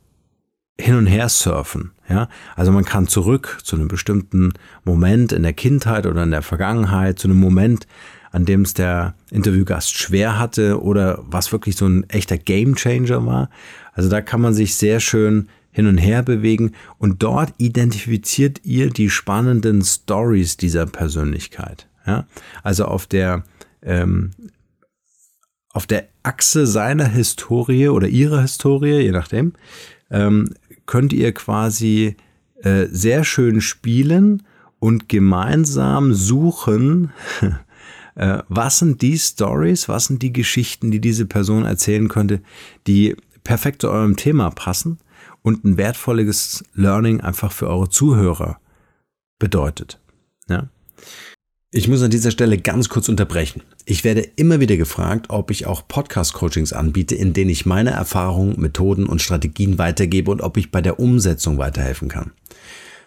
hin 0.79 0.95
und 0.95 1.07
her 1.07 1.29
surfen. 1.29 1.91
Ja, 2.09 2.27
also 2.55 2.71
man 2.71 2.85
kann 2.85 3.07
zurück 3.07 3.59
zu 3.63 3.75
einem 3.75 3.87
bestimmten 3.87 4.53
Moment 4.83 5.31
in 5.31 5.43
der 5.43 5.53
Kindheit 5.53 6.05
oder 6.05 6.23
in 6.23 6.31
der 6.31 6.41
Vergangenheit, 6.41 7.19
zu 7.19 7.27
einem 7.27 7.39
Moment, 7.39 7.87
an 8.31 8.45
dem 8.45 8.63
es 8.63 8.73
der 8.73 9.15
Interviewgast 9.29 9.95
schwer 9.95 10.39
hatte 10.39 10.81
oder 10.81 11.19
was 11.23 11.51
wirklich 11.51 11.75
so 11.75 11.85
ein 11.85 12.09
echter 12.09 12.37
Gamechanger 12.37 13.25
war. 13.25 13.49
Also 13.93 14.09
da 14.09 14.21
kann 14.21 14.41
man 14.41 14.53
sich 14.53 14.75
sehr 14.75 14.99
schön 14.99 15.49
hin 15.71 15.87
und 15.87 15.97
her 15.97 16.23
bewegen 16.23 16.73
und 16.97 17.21
dort 17.23 17.53
identifiziert 17.57 18.61
ihr 18.63 18.89
die 18.89 19.09
spannenden 19.09 19.83
Stories 19.83 20.57
dieser 20.57 20.85
Persönlichkeit. 20.85 21.87
Ja, 22.05 22.25
also 22.63 22.85
auf 22.85 23.07
der 23.07 23.43
ähm, 23.81 24.31
auf 25.71 25.87
der 25.87 26.07
Achse 26.21 26.67
seiner 26.67 27.07
Historie 27.07 27.87
oder 27.87 28.07
ihrer 28.07 28.41
Historie, 28.41 28.99
je 28.99 29.11
nachdem, 29.11 29.53
ähm, 30.11 30.53
könnt 30.85 31.13
ihr 31.13 31.33
quasi 31.33 32.15
äh, 32.61 32.87
sehr 32.89 33.23
schön 33.23 33.61
spielen 33.61 34.43
und 34.79 35.09
gemeinsam 35.09 36.13
suchen, 36.13 37.11
äh, 38.15 38.39
was 38.47 38.79
sind 38.79 39.01
die 39.01 39.17
Stories, 39.17 39.87
was 39.89 40.05
sind 40.05 40.21
die 40.21 40.33
Geschichten, 40.33 40.91
die 40.91 40.99
diese 40.99 41.25
Person 41.25 41.65
erzählen 41.65 42.09
könnte, 42.09 42.41
die 42.87 43.15
perfekt 43.43 43.81
zu 43.81 43.89
eurem 43.89 44.15
Thema 44.15 44.49
passen 44.49 44.99
und 45.41 45.63
ein 45.63 45.77
wertvolles 45.77 46.63
Learning 46.73 47.21
einfach 47.21 47.51
für 47.51 47.67
eure 47.67 47.89
Zuhörer 47.89 48.59
bedeutet. 49.39 49.99
Ich 51.75 51.87
muss 51.87 52.03
an 52.03 52.11
dieser 52.11 52.29
Stelle 52.29 52.59
ganz 52.59 52.87
kurz 52.87 53.09
unterbrechen. 53.09 53.63
Ich 53.85 54.03
werde 54.03 54.21
immer 54.35 54.59
wieder 54.59 54.77
gefragt, 54.77 55.31
ob 55.31 55.49
ich 55.49 55.65
auch 55.65 55.87
Podcast-Coachings 55.87 56.71
anbiete, 56.71 57.15
in 57.15 57.33
denen 57.33 57.49
ich 57.49 57.65
meine 57.65 57.89
Erfahrungen, 57.89 58.61
Methoden 58.61 59.07
und 59.07 59.23
Strategien 59.23 59.79
weitergebe 59.79 60.29
und 60.29 60.41
ob 60.41 60.57
ich 60.57 60.69
bei 60.69 60.83
der 60.83 60.99
Umsetzung 60.99 61.57
weiterhelfen 61.57 62.09
kann. 62.09 62.29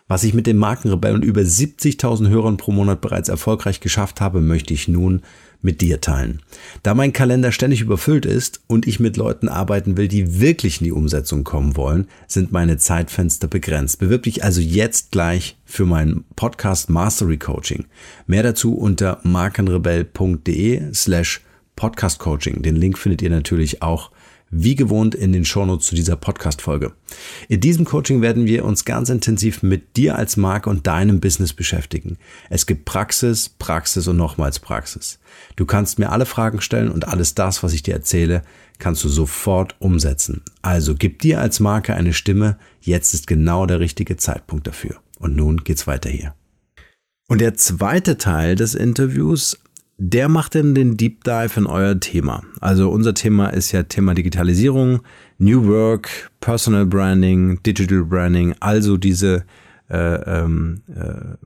Was 0.09 0.25
ich 0.25 0.35
mit 0.35 0.49
dem 0.49 0.57
Markenrebell 0.57 1.15
und 1.15 1.25
über 1.25 1.43
70.000 1.43 2.29
Hörern 2.29 2.57
pro 2.57 2.73
Monat 2.73 3.01
bereits 3.01 3.29
erfolgreich 3.29 3.79
geschafft 3.79 4.21
habe, 4.21 4.41
möchte 4.41 4.75
ich 4.75 4.89
nun 4.89 5.23
mit 5.67 5.83
dir 5.83 6.01
teilen. 6.01 6.41
Da 6.83 6.95
mein 6.95 7.13
Kalender 7.13 7.53
ständig 7.53 7.83
überfüllt 7.83 8.25
ist 8.25 8.63
und 8.69 8.87
ich 8.87 9.01
mit 9.01 9.19
Leuten 9.19 9.49
arbeiten 9.49 9.99
will, 9.99 10.09
die 10.09 10.41
wirklich 10.41 10.81
in 10.81 10.85
die 10.85 10.93
Umsetzung 10.93 11.45
kommen 11.45 11.77
wollen, 11.77 12.09
sind 12.27 12.53
meine 12.53 12.79
Zeitfenster 12.79 13.49
begrenzt. 13.49 13.99
Bewirb 13.99 14.23
dich 14.23 14.43
also 14.43 14.63
jetzt 14.63 15.11
gleich 15.11 15.59
für 15.67 15.85
mein 15.85 16.25
Podcast 16.37 16.89
Mastery 16.89 17.37
Coaching. 17.37 17.85
Mehr 18.27 18.45
dazu 18.45 18.75
unter 18.75 19.21
markenrebell.de 19.25 20.95
slash 20.95 21.43
Podcast 21.75 22.19
Coaching. 22.21 22.63
Den 22.63 22.77
Link 22.77 22.97
findet 22.97 23.21
ihr 23.21 23.29
natürlich 23.29 23.83
auch 23.83 24.11
wie 24.51 24.75
gewohnt 24.75 25.15
in 25.15 25.33
den 25.33 25.45
Shownotes 25.45 25.87
zu 25.87 25.95
dieser 25.95 26.17
Podcast-Folge. 26.17 26.93
In 27.49 27.61
diesem 27.61 27.85
Coaching 27.85 28.23
werden 28.23 28.47
wir 28.47 28.65
uns 28.65 28.85
ganz 28.85 29.09
intensiv 29.09 29.63
mit 29.63 29.97
dir 29.97 30.17
als 30.17 30.37
Marke 30.37 30.71
und 30.71 30.87
deinem 30.87 31.21
Business 31.21 31.53
beschäftigen. 31.53 32.17
Es 32.49 32.67
gibt 32.67 32.85
Praxis, 32.85 33.49
Praxis 33.49 34.07
und 34.07 34.17
nochmals 34.17 34.59
Praxis. 34.61 35.19
Du 35.57 35.67
kannst 35.67 35.99
mir 35.99 36.11
alle 36.11 36.27
Fragen 36.27 36.61
stellen 36.61 36.91
und 36.91 37.09
alles 37.09 37.35
das, 37.35 37.63
was 37.63 37.73
ich 37.73 37.83
dir 37.83 37.95
erzähle, 37.95 38.43
kannst 38.79 39.03
du 39.05 39.09
sofort 39.09 39.75
umsetzen. 39.79 40.43
Also 40.63 40.95
gib 40.95 41.21
dir 41.21 41.41
als 41.41 41.61
Marke 41.61 41.95
eine 41.95 42.13
Stimme. 42.13 42.59
Jetzt 42.81 43.15
ist 43.15 43.27
genau 43.27 43.67
der 43.67 43.81
richtige 43.81 44.17
Zeitpunkt 44.17 44.67
dafür. 44.67 44.97
Und 45.19 45.35
nun 45.35 45.65
geht's 45.65 45.87
weiter 45.87 46.11
hier. 46.11 46.35
Und 47.29 47.41
der 47.41 47.55
zweite 47.55 48.19
Teil 48.19 48.55
des 48.55 48.75
Interviews 48.75 49.59
der 49.99 50.29
macht 50.29 50.55
denn 50.55 50.75
den 50.75 50.97
Deep 50.97 51.25
Dive 51.25 51.53
in 51.57 51.67
euer 51.67 51.99
Thema? 51.99 52.43
Also 52.61 52.91
unser 52.91 53.15
Thema 53.15 53.49
ist 53.49 53.73
ja 53.73 53.83
Thema 53.83 54.15
Digitalisierung, 54.15 55.01
New 55.39 55.67
Work, 55.69 56.31
Personal 56.41 56.87
Branding, 56.87 57.63
Digital 57.63 58.05
Branding, 58.05 58.55
also 58.61 58.97
diese 58.97 59.45
äh, 59.89 59.97
ähm, 59.97 60.83
äh, 60.95 61.37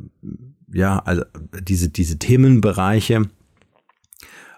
ja, 0.72 0.98
also 1.00 1.24
diese, 1.60 1.88
diese 1.88 2.18
Themenbereiche. 2.18 3.28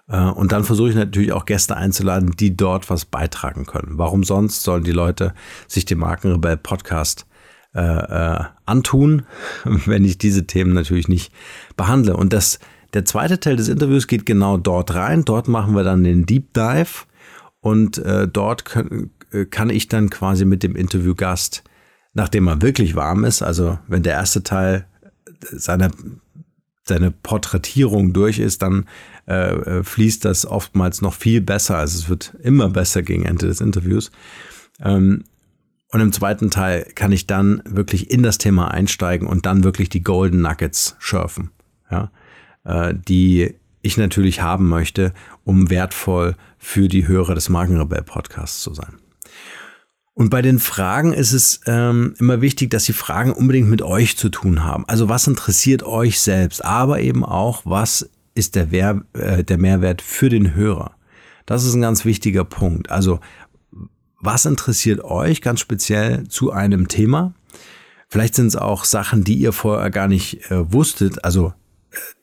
Äh, 0.07 0.17
und 0.17 0.51
dann 0.51 0.63
versuche 0.63 0.89
ich 0.89 0.95
natürlich 0.95 1.31
auch 1.31 1.45
Gäste 1.45 1.75
einzuladen, 1.75 2.31
die 2.31 2.55
dort 2.55 2.89
was 2.89 3.05
beitragen 3.05 3.65
können. 3.65 3.97
Warum 3.97 4.23
sonst 4.23 4.63
sollen 4.63 4.83
die 4.83 4.91
Leute 4.91 5.33
sich 5.67 5.85
den 5.85 5.99
Markenrebell 5.99 6.57
Podcast 6.57 7.25
äh, 7.73 7.81
äh, 7.81 8.43
antun, 8.65 9.23
wenn 9.63 10.05
ich 10.05 10.17
diese 10.17 10.45
Themen 10.45 10.73
natürlich 10.73 11.07
nicht 11.07 11.33
behandle? 11.75 12.15
Und 12.15 12.33
das 12.33 12.59
der 12.93 13.05
zweite 13.05 13.39
Teil 13.39 13.55
des 13.55 13.69
Interviews 13.69 14.07
geht 14.07 14.25
genau 14.25 14.57
dort 14.57 14.93
rein. 14.93 15.25
Dort 15.25 15.47
machen 15.47 15.75
wir 15.75 15.83
dann 15.83 16.03
den 16.03 16.25
Deep 16.25 16.53
Dive 16.53 17.05
und 17.59 17.97
äh, 17.97 18.27
dort 18.27 18.65
kann, 18.65 19.09
äh, 19.31 19.45
kann 19.45 19.69
ich 19.69 19.87
dann 19.87 20.09
quasi 20.09 20.45
mit 20.45 20.63
dem 20.63 20.75
Interviewgast, 20.75 21.63
nachdem 22.13 22.47
er 22.47 22.61
wirklich 22.61 22.95
warm 22.95 23.25
ist, 23.25 23.41
also 23.41 23.79
wenn 23.87 24.03
der 24.03 24.13
erste 24.13 24.43
Teil 24.43 24.85
seiner 25.41 25.91
seine 26.85 27.11
Porträtierung 27.11 28.11
durch 28.11 28.39
ist, 28.39 28.61
dann 28.61 28.85
äh, 29.25 29.53
äh, 29.53 29.83
fließt 29.85 30.25
das 30.25 30.45
oftmals 30.45 31.01
noch 31.01 31.13
viel 31.13 31.39
besser. 31.39 31.77
Also 31.77 31.97
es 31.97 32.09
wird 32.09 32.35
immer 32.43 32.69
besser 32.69 33.03
gegen 33.03 33.23
Ende 33.23 33.47
des 33.47 33.61
Interviews. 33.61 34.11
Ähm, 34.81 35.23
und 35.87 36.01
im 36.01 36.11
zweiten 36.11 36.51
Teil 36.51 36.85
kann 36.93 37.13
ich 37.13 37.25
dann 37.25 37.63
wirklich 37.65 38.11
in 38.11 38.21
das 38.21 38.37
Thema 38.37 38.69
einsteigen 38.69 39.29
und 39.29 39.45
dann 39.45 39.63
wirklich 39.63 39.87
die 39.87 40.03
Golden 40.03 40.41
Nuggets 40.41 40.97
schürfen. 40.99 41.51
Ja 41.89 42.11
äh, 42.65 42.93
die 42.95 43.55
ich 43.81 43.97
natürlich 43.97 44.41
haben 44.41 44.69
möchte, 44.69 45.13
um 45.43 45.69
wertvoll 45.69 46.35
für 46.57 46.87
die 46.87 47.07
Hörer 47.07 47.35
des 47.35 47.49
Markenrebell 47.49 48.03
Podcasts 48.03 48.61
zu 48.61 48.73
sein. 48.73 48.97
Und 50.15 50.29
bei 50.29 50.41
den 50.41 50.59
Fragen 50.59 51.11
ist 51.11 51.33
es 51.33 51.61
ähm, 51.65 52.13
immer 52.19 52.39
wichtig, 52.41 52.69
dass 52.69 52.85
die 52.85 52.93
Fragen 52.93 53.33
unbedingt 53.33 53.67
mit 53.67 53.81
euch 53.81 54.15
zu 54.15 54.29
tun 54.29 54.63
haben. 54.63 54.85
Also 54.87 55.09
was 55.09 55.27
interessiert 55.27 55.83
euch 55.83 56.19
selbst, 56.19 56.63
aber 56.63 57.01
eben 57.01 57.25
auch, 57.25 57.63
was 57.65 58.09
ist 58.35 58.55
der, 58.55 58.71
Wer 58.71 59.01
äh, 59.13 59.43
der 59.43 59.57
Mehrwert 59.57 60.01
für 60.01 60.29
den 60.29 60.53
Hörer. 60.53 60.91
Das 61.45 61.65
ist 61.65 61.73
ein 61.73 61.81
ganz 61.81 62.05
wichtiger 62.05 62.45
Punkt. 62.45 62.89
Also 62.89 63.19
was 64.19 64.45
interessiert 64.45 65.03
euch 65.03 65.41
ganz 65.41 65.59
speziell 65.59 66.27
zu 66.27 66.51
einem 66.51 66.87
Thema? 66.87 67.33
Vielleicht 68.07 68.35
sind 68.35 68.47
es 68.47 68.55
auch 68.55 68.85
Sachen, 68.85 69.23
die 69.23 69.35
ihr 69.35 69.51
vorher 69.51 69.89
gar 69.89 70.07
nicht 70.07 70.49
äh, 70.51 70.71
wusstet. 70.71 71.25
Also 71.25 71.53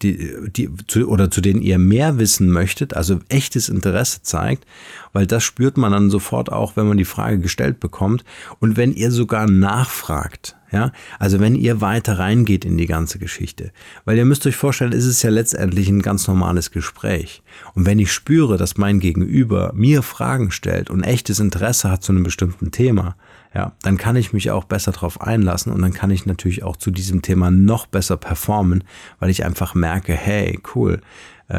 die, 0.02 0.50
die, 0.50 0.70
zu, 0.86 1.08
oder 1.08 1.30
zu 1.30 1.40
denen 1.40 1.62
ihr 1.62 1.78
mehr 1.78 2.18
wissen 2.18 2.50
möchtet, 2.50 2.94
also 2.94 3.20
echtes 3.28 3.68
Interesse 3.68 4.22
zeigt, 4.22 4.66
weil 5.12 5.26
das 5.26 5.42
spürt 5.42 5.76
man 5.76 5.92
dann 5.92 6.10
sofort 6.10 6.50
auch, 6.50 6.76
wenn 6.76 6.88
man 6.88 6.96
die 6.96 7.04
Frage 7.04 7.38
gestellt 7.38 7.80
bekommt 7.80 8.24
und 8.58 8.76
wenn 8.76 8.92
ihr 8.92 9.10
sogar 9.10 9.48
nachfragt. 9.48 10.56
Ja, 10.72 10.92
also 11.18 11.40
wenn 11.40 11.56
ihr 11.56 11.80
weiter 11.80 12.18
reingeht 12.20 12.64
in 12.64 12.78
die 12.78 12.86
ganze 12.86 13.18
Geschichte, 13.18 13.72
weil 14.04 14.16
ihr 14.16 14.24
müsst 14.24 14.46
euch 14.46 14.54
vorstellen, 14.54 14.92
ist 14.92 15.06
es 15.06 15.20
ja 15.22 15.30
letztendlich 15.30 15.88
ein 15.88 16.00
ganz 16.00 16.28
normales 16.28 16.70
Gespräch. 16.70 17.42
Und 17.74 17.86
wenn 17.86 17.98
ich 17.98 18.12
spüre, 18.12 18.56
dass 18.56 18.76
mein 18.76 19.00
Gegenüber 19.00 19.72
mir 19.74 20.02
Fragen 20.02 20.52
stellt 20.52 20.88
und 20.88 21.02
echtes 21.02 21.40
Interesse 21.40 21.90
hat 21.90 22.04
zu 22.04 22.12
einem 22.12 22.22
bestimmten 22.22 22.70
Thema, 22.70 23.16
ja, 23.52 23.72
dann 23.82 23.96
kann 23.96 24.14
ich 24.14 24.32
mich 24.32 24.52
auch 24.52 24.62
besser 24.62 24.92
darauf 24.92 25.20
einlassen 25.20 25.72
und 25.72 25.82
dann 25.82 25.92
kann 25.92 26.12
ich 26.12 26.24
natürlich 26.24 26.62
auch 26.62 26.76
zu 26.76 26.92
diesem 26.92 27.20
Thema 27.20 27.50
noch 27.50 27.86
besser 27.86 28.16
performen, 28.16 28.84
weil 29.18 29.30
ich 29.30 29.44
einfach 29.44 29.74
merke, 29.74 30.12
hey, 30.12 30.60
cool, 30.76 31.00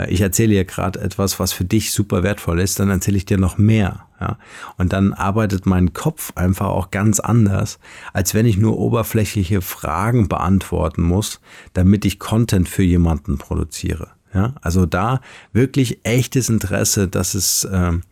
ich 0.10 0.21
erzähle 0.21 0.53
dir 0.53 0.65
gerade 0.65 1.00
etwas, 1.01 1.39
was 1.39 1.51
für 1.53 1.65
dich 1.65 1.91
super 1.91 2.24
wertvoll 2.24 2.60
ist, 2.60 2.79
dann 2.79 2.89
erzähle 2.89 3.17
ich 3.17 3.25
dir 3.25 3.38
noch 3.38 3.57
mehr. 3.57 4.05
Ja? 4.19 4.38
Und 4.77 4.93
dann 4.93 5.13
arbeitet 5.13 5.65
mein 5.65 5.93
Kopf 5.93 6.31
einfach 6.36 6.67
auch 6.67 6.91
ganz 6.91 7.19
anders, 7.19 7.79
als 8.13 8.33
wenn 8.33 8.45
ich 8.45 8.57
nur 8.57 8.77
oberflächliche 8.77 9.62
Fragen 9.62 10.29
beantworten 10.29 11.01
muss, 11.01 11.41
damit 11.74 12.05
ich 12.05 12.19
Content 12.19 12.69
für 12.69 12.83
jemanden 12.83 13.38
produziere. 13.38 14.10
Ja? 14.33 14.53
Also 14.62 14.86
da 14.86 15.19
wirklich 15.51 16.00
echtes 16.03 16.48
Interesse, 16.48 17.07
dass 17.07 17.33
es 17.33 17.67
ähm, 17.71 18.03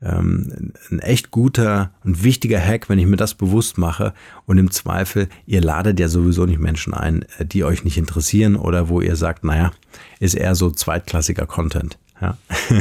ähm, 0.00 0.72
ein 0.90 1.00
echt 1.00 1.30
guter 1.30 1.90
und 2.04 2.22
wichtiger 2.22 2.60
Hack, 2.60 2.88
wenn 2.88 2.98
ich 2.98 3.06
mir 3.06 3.16
das 3.16 3.34
bewusst 3.34 3.78
mache. 3.78 4.14
Und 4.46 4.58
im 4.58 4.70
Zweifel, 4.70 5.28
ihr 5.46 5.60
ladet 5.60 5.98
ja 5.98 6.08
sowieso 6.08 6.46
nicht 6.46 6.60
Menschen 6.60 6.94
ein, 6.94 7.24
äh, 7.38 7.44
die 7.44 7.64
euch 7.64 7.84
nicht 7.84 7.98
interessieren 7.98 8.56
oder 8.56 8.88
wo 8.88 9.00
ihr 9.00 9.16
sagt, 9.16 9.44
naja, 9.44 9.72
ist 10.20 10.34
eher 10.34 10.54
so 10.54 10.70
zweitklassiger 10.70 11.46
Content. 11.46 11.98
Ja. 12.20 12.36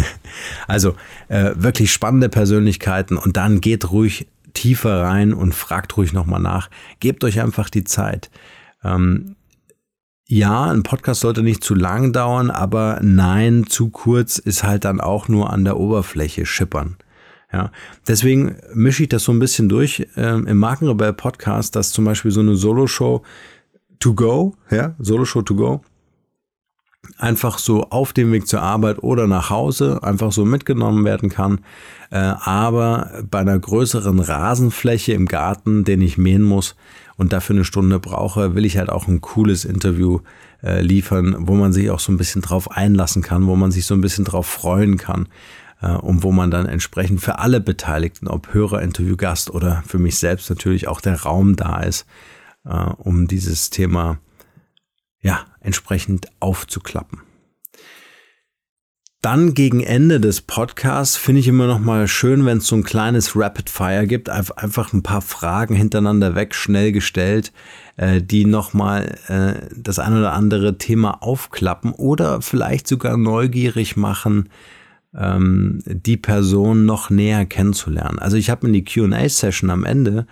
also 0.68 0.96
äh, 1.28 1.52
wirklich 1.56 1.92
spannende 1.92 2.30
Persönlichkeiten 2.30 3.18
und 3.18 3.38
dann 3.38 3.62
geht 3.62 3.92
ruhig 3.92 4.28
tiefer 4.54 5.04
rein 5.04 5.34
und 5.34 5.54
fragt 5.54 5.98
ruhig 5.98 6.14
nochmal 6.14 6.42
nach. 6.42 6.70
Gebt 7.00 7.24
euch 7.24 7.42
einfach 7.42 7.70
die 7.70 7.84
Zeit. 7.84 8.32
Ähm, 8.84 9.36
ja, 10.28 10.66
ein 10.66 10.84
Podcast 10.84 11.22
sollte 11.22 11.42
nicht 11.42 11.64
zu 11.64 11.74
lang 11.74 12.12
dauern, 12.12 12.52
aber 12.52 13.00
nein, 13.02 13.66
zu 13.68 13.90
kurz 13.90 14.40
ist 14.40 14.64
halt 14.64 14.84
dann 14.84 15.00
auch 15.00 15.28
nur 15.28 15.54
an 15.54 15.64
der 15.64 15.78
Oberfläche 15.78 16.46
schippern. 16.46 16.98
Ja, 17.51 17.72
deswegen 18.08 18.58
mische 18.74 19.04
ich 19.04 19.10
das 19.10 19.24
so 19.24 19.32
ein 19.32 19.39
bisschen 19.39 19.70
durch 19.70 20.06
ähm, 20.18 20.48
im 20.48 20.58
Markenrebell 20.58 21.13
Podcast, 21.13 21.75
dass 21.75 21.92
zum 21.92 22.04
Beispiel 22.04 22.32
so 22.32 22.42
eine 22.42 22.56
Solo-Show 22.56 23.24
to 24.00 24.13
go, 24.13 24.56
ja, 24.70 24.96
Solo-Show 25.00 25.44
to 25.44 25.56
go, 25.56 25.82
einfach 27.18 27.58
so 27.58 27.84
auf 27.89 28.12
dem 28.12 28.34
Weg 28.34 28.48
zur 28.48 28.62
Arbeit 28.62 29.01
oder 29.01 29.27
nach 29.27 29.50
Hause 29.50 30.04
einfach 30.04 30.34
so 30.34 30.44
mitgenommen 30.44 31.06
werden 31.06 31.30
kann. 31.30 31.62
Äh, 32.10 32.18
aber 32.18 33.24
bei 33.30 33.39
einer 33.39 33.58
größeren 33.58 34.20
Rasenfläche 34.20 35.13
im 35.13 35.25
Garten, 35.25 35.86
den 35.86 36.01
ich 36.01 36.18
mähen 36.18 36.44
muss 36.44 36.75
und 37.16 37.32
dafür 37.32 37.56
eine 37.56 37.66
Stunde 37.66 38.00
brauche, 38.00 38.56
will 38.56 38.66
ich 38.66 38.77
halt 38.77 38.89
auch 38.89 39.08
ein 39.08 39.22
cooles 39.22 39.63
Interview 39.63 40.20
äh, 40.63 40.82
liefern, 40.82 41.36
wo 41.39 41.56
man 41.56 41.72
sich 41.72 41.89
auch 41.92 42.00
so 42.00 42.12
ein 42.12 42.18
bisschen 42.18 42.42
drauf 42.42 42.72
einlassen 42.72 43.22
kann, 43.22 43.48
wo 43.48 43.56
man 43.56 43.72
sich 43.72 43.86
so 43.86 43.94
ein 43.94 44.01
bisschen 44.01 44.25
drauf 44.25 44.48
freuen 44.48 44.98
kann 44.98 45.30
äh, 45.81 45.91
und 45.91 46.24
wo 46.24 46.31
man 46.31 46.51
dann 46.51 46.65
entsprechend 46.65 47.22
für 47.22 47.39
alle 47.39 47.60
Beteiligten, 47.60 48.27
ob 48.27 48.53
Hörer, 48.53 48.81
Interview, 48.81 49.15
Gast 49.15 49.50
oder 49.50 49.84
für 49.86 50.00
mich 50.00 50.17
selbst 50.17 50.50
natürlich 50.50 50.88
auch 50.88 51.01
der 51.01 51.22
Raum 51.22 51.55
da 51.55 51.81
ist, 51.81 52.05
äh, 52.65 52.72
um 52.72 53.27
dieses 53.27 53.69
Thema 53.69 54.19
ja 55.22 55.46
entsprechend 55.60 56.27
aufzuklappen. 56.39 57.22
Dann 59.22 59.55
gegen 59.55 59.81
Ende 59.81 60.19
des 60.19 60.41
Podcasts 60.41 61.17
finde 61.17 61.39
ich 61.39 61.48
immer 61.48 61.65
noch 61.65 61.79
mal 61.79 62.07
schön, 62.07 62.46
wenn 62.46 62.60
es 62.60 62.67
so 62.67 62.75
ein 62.75 62.84
kleines 62.84 63.36
Rapid 63.36 63.67
Fire 63.67 64.05
gibt, 64.05 64.29
einfach 64.29 64.93
ein 64.93 65.01
paar 65.01 65.22
Fragen 65.22 65.75
hintereinander 65.75 66.36
weg, 66.36 66.53
schnell 66.53 66.91
gestellt, 66.91 67.51
äh, 67.96 68.22
die 68.22 68.46
noch 68.46 68.74
mal 68.74 69.17
äh, 69.27 69.75
das 69.75 69.98
ein 69.98 70.15
oder 70.15 70.34
andere 70.34 70.77
Thema 70.77 71.24
aufklappen 71.24 71.93
oder 71.93 72.41
vielleicht 72.43 72.88
sogar 72.88 73.17
neugierig 73.17 73.98
machen, 73.98 74.50
ähm, 75.16 75.82
die 75.86 76.18
Person 76.18 76.86
noch 76.86 77.10
näher 77.10 77.46
kennenzulernen. 77.46 78.20
Also 78.20 78.38
ich 78.38 78.50
habe 78.50 78.68
mir 78.68 78.74
die 78.74 78.86
Q&A-Session 78.86 79.70
am 79.70 79.84
Ende 79.84 80.28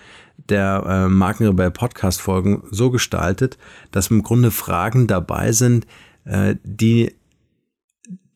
der 0.49 0.83
äh, 0.85 1.09
Markenrebell 1.09 1.71
Podcast-Folgen 1.71 2.63
so 2.69 2.91
gestaltet, 2.91 3.57
dass 3.91 4.11
im 4.11 4.21
Grunde 4.21 4.51
Fragen 4.51 5.07
dabei 5.07 5.51
sind, 5.51 5.87
äh, 6.25 6.55
die 6.63 7.15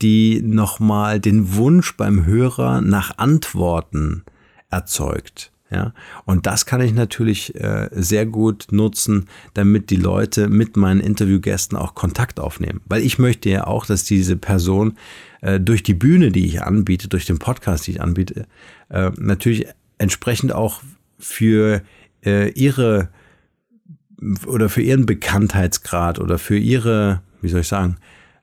die 0.01 0.41
nochmal 0.41 1.19
den 1.19 1.55
Wunsch 1.55 1.97
beim 1.97 2.25
Hörer 2.25 2.79
nach 2.81 3.17
Antworten 3.17 4.23
erzeugt. 4.69 5.51
Ja, 5.71 5.93
und 6.25 6.47
das 6.47 6.65
kann 6.65 6.81
ich 6.81 6.93
natürlich 6.93 7.53
äh, 7.53 7.89
sehr 7.91 8.25
gut 8.25 8.67
nutzen, 8.71 9.27
damit 9.53 9.91
die 9.91 9.97
Leute 9.97 10.47
mit 10.47 10.75
meinen 10.77 10.99
Interviewgästen 10.99 11.77
auch 11.77 11.93
Kontakt 11.93 12.39
aufnehmen. 12.39 12.81
Weil 12.87 13.03
ich 13.03 13.19
möchte 13.19 13.51
ja 13.51 13.67
auch, 13.67 13.85
dass 13.85 14.03
diese 14.03 14.35
Person 14.35 14.97
äh, 15.41 15.59
durch 15.59 15.83
die 15.83 15.93
Bühne, 15.93 16.31
die 16.31 16.47
ich 16.47 16.63
anbiete, 16.63 17.07
durch 17.07 17.25
den 17.25 17.37
Podcast, 17.37 17.85
die 17.85 17.91
ich 17.91 18.01
anbiete, 18.01 18.47
äh, 18.89 19.11
natürlich 19.17 19.67
entsprechend 19.99 20.53
auch 20.53 20.81
für 21.19 21.83
äh, 22.25 22.49
ihre 22.51 23.09
oder 24.47 24.69
für 24.69 24.81
ihren 24.81 25.05
Bekanntheitsgrad 25.05 26.19
oder 26.19 26.39
für 26.39 26.57
ihre, 26.57 27.21
wie 27.41 27.49
soll 27.49 27.61
ich 27.61 27.67
sagen, 27.67 27.97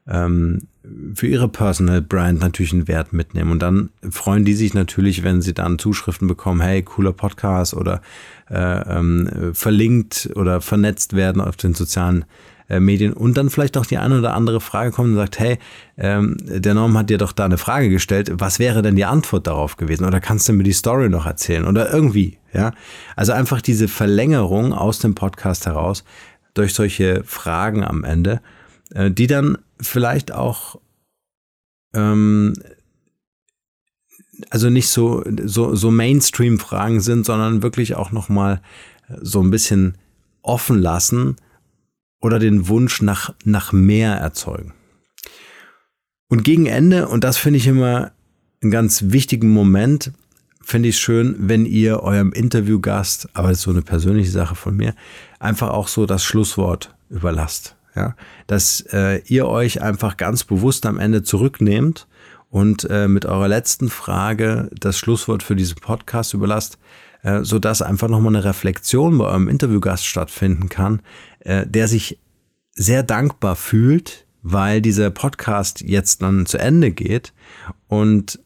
ähm, 0.07 0.69
für 1.15 1.27
ihre 1.27 1.49
Personal 1.49 2.03
Brand 2.03 2.41
natürlich 2.41 2.73
einen 2.73 2.89
Wert 2.89 3.13
mitnehmen. 3.13 3.51
Und 3.51 3.61
dann 3.61 3.91
freuen 4.11 4.45
die 4.45 4.55
sich 4.55 4.75
natürlich, 4.75 5.25
wenn 5.25 5.43
sie 5.43 5.55
dann 5.55 5.79
Zuschriften 5.79 6.29
bekommen, 6.29 6.61
hey, 6.61 6.83
cooler 6.83 7.13
Podcast 7.13 7.75
oder 7.75 8.01
äh, 8.51 8.99
ähm, 8.99 9.53
verlinkt 9.53 10.31
oder 10.35 10.61
vernetzt 10.61 11.15
werden 11.15 11.41
auf 11.43 11.57
den 11.57 11.75
sozialen 11.75 12.25
äh, 12.69 12.81
Medien 12.81 13.13
und 13.13 13.37
dann 13.37 13.49
vielleicht 13.49 13.77
auch 13.77 13.87
die 13.87 13.99
eine 13.99 14.19
oder 14.19 14.35
andere 14.35 14.61
Frage 14.61 14.91
kommt 14.91 15.11
und 15.11 15.15
sagt, 15.17 15.39
hey, 15.39 15.59
ähm, 15.97 16.37
der 16.41 16.75
Norm 16.75 16.99
hat 16.99 17.11
dir 17.11 17.19
doch 17.19 17.31
da 17.31 17.45
eine 17.45 17.59
Frage 17.59 17.89
gestellt, 17.91 18.33
was 18.35 18.59
wäre 18.59 18.83
denn 18.83 18.97
die 18.97 19.05
Antwort 19.05 19.47
darauf 19.47 19.77
gewesen? 19.77 20.05
Oder 20.05 20.21
kannst 20.21 20.49
du 20.49 20.53
mir 20.53 20.65
die 20.65 20.73
Story 20.73 21.09
noch 21.09 21.27
erzählen? 21.27 21.65
Oder 21.65 21.93
irgendwie, 21.93 22.39
ja. 22.53 22.73
Also 23.15 23.33
einfach 23.33 23.61
diese 23.61 23.87
Verlängerung 23.87 24.73
aus 24.73 24.99
dem 24.99 25.15
Podcast 25.15 25.67
heraus 25.67 26.03
durch 26.55 26.75
solche 26.75 27.23
Fragen 27.25 27.85
am 27.85 28.03
Ende, 28.03 28.41
äh, 28.95 29.11
die 29.11 29.27
dann 29.27 29.59
vielleicht 29.81 30.33
auch 30.33 30.81
ähm, 31.95 32.55
also 34.51 34.71
nicht 34.71 34.89
so, 34.89 35.25
so, 35.45 35.75
so 35.75 35.91
Mainstream-Fragen 35.91 37.01
sind, 37.01 37.27
sondern 37.27 37.63
wirklich 37.63 37.95
auch 37.95 38.13
nochmal 38.13 38.61
so 39.21 39.43
ein 39.43 39.51
bisschen 39.51 39.97
offen 40.43 40.81
lassen 40.81 41.37
oder 42.21 42.39
den 42.39 42.69
Wunsch 42.69 43.03
nach, 43.03 43.35
nach 43.45 43.73
mehr 43.73 44.15
erzeugen. 44.15 44.75
Und 46.29 46.43
gegen 46.43 46.67
Ende, 46.67 47.09
und 47.09 47.25
das 47.25 47.37
finde 47.37 47.59
ich 47.59 47.67
immer 47.67 48.13
einen 48.63 48.71
ganz 48.71 49.05
wichtigen 49.07 49.51
Moment, 49.51 50.13
finde 50.63 50.89
ich 50.89 50.99
schön, 50.99 51.37
wenn 51.39 51.67
ihr 51.67 52.01
eurem 52.01 52.33
Interviewgast, 52.33 53.29
aber 53.35 53.49
das 53.49 53.59
ist 53.59 53.65
so 53.65 53.71
eine 53.71 53.83
persönliche 53.83 54.31
Sache 54.31 54.57
von 54.57 54.77
mir, 54.77 54.95
einfach 55.39 55.71
auch 55.71 55.87
so 55.87 56.07
das 56.07 56.25
Schlusswort 56.25 56.95
überlasst. 57.09 57.76
Ja, 57.97 58.15
dass 58.47 58.83
äh, 58.93 59.23
ihr 59.25 59.49
euch 59.49 59.81
einfach 59.81 60.19
ganz 60.19 60.45
bewusst 60.45 60.85
am 60.85 60.99
Ende 60.99 61.23
zurücknehmt 61.23 62.07
und 62.51 62.85
äh, 62.91 63.09
mit 63.09 63.25
eurer 63.25 63.49
letzten 63.49 63.89
Frage 63.89 64.69
das 64.79 64.99
Schlusswort 64.99 65.43
für 65.43 65.57
diesen 65.57 65.77
Podcast 65.77 66.35
überlasst, 66.35 66.79
äh, 67.23 67.43
sodass 67.43 67.81
einfach 67.81 68.09
nochmal 68.09 68.37
eine 68.37 68.45
Reflexion 68.45 69.17
bei 69.17 69.25
eurem 69.25 69.49
Interviewgast 69.49 70.05
stattfinden 70.05 70.69
kann, 70.69 71.01
äh, 71.41 71.67
der 71.67 71.89
sich 71.89 72.21
sehr 72.73 73.03
dankbar 73.03 73.57
fühlt, 73.57 74.27
weil 74.43 74.83
dieser 74.83 75.11
Podcast 75.11 75.81
jetzt 75.81 76.21
dann 76.21 76.45
zu 76.45 76.59
Ende 76.59 76.93
geht 76.93 77.33
und 77.89 78.39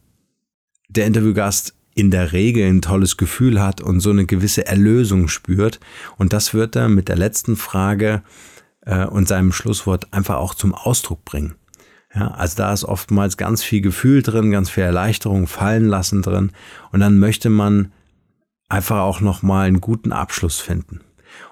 der 0.88 1.06
Interviewgast 1.06 1.74
in 1.94 2.10
der 2.10 2.32
Regel 2.32 2.68
ein 2.68 2.82
tolles 2.82 3.16
Gefühl 3.16 3.60
hat 3.60 3.80
und 3.80 4.00
so 4.00 4.10
eine 4.10 4.24
gewisse 4.24 4.66
Erlösung 4.66 5.28
spürt. 5.28 5.80
Und 6.16 6.32
das 6.32 6.54
wird 6.54 6.76
er 6.76 6.88
mit 6.88 7.08
der 7.08 7.16
letzten 7.16 7.56
Frage 7.56 8.22
äh, 8.90 9.06
und 9.06 9.28
seinem 9.28 9.52
Schlusswort 9.52 10.12
einfach 10.12 10.36
auch 10.36 10.54
zum 10.54 10.74
Ausdruck 10.74 11.24
bringen. 11.24 11.54
Ja, 12.12 12.32
also 12.32 12.56
da 12.56 12.72
ist 12.72 12.84
oftmals 12.84 13.36
ganz 13.36 13.62
viel 13.62 13.80
Gefühl 13.80 14.22
drin, 14.22 14.50
ganz 14.50 14.68
viel 14.68 14.82
Erleichterung, 14.82 15.46
fallen 15.46 15.86
lassen 15.86 16.22
drin. 16.22 16.50
Und 16.90 16.98
dann 16.98 17.20
möchte 17.20 17.50
man 17.50 17.92
einfach 18.68 18.98
auch 18.98 19.20
nochmal 19.20 19.68
einen 19.68 19.80
guten 19.80 20.12
Abschluss 20.12 20.58
finden. 20.58 21.00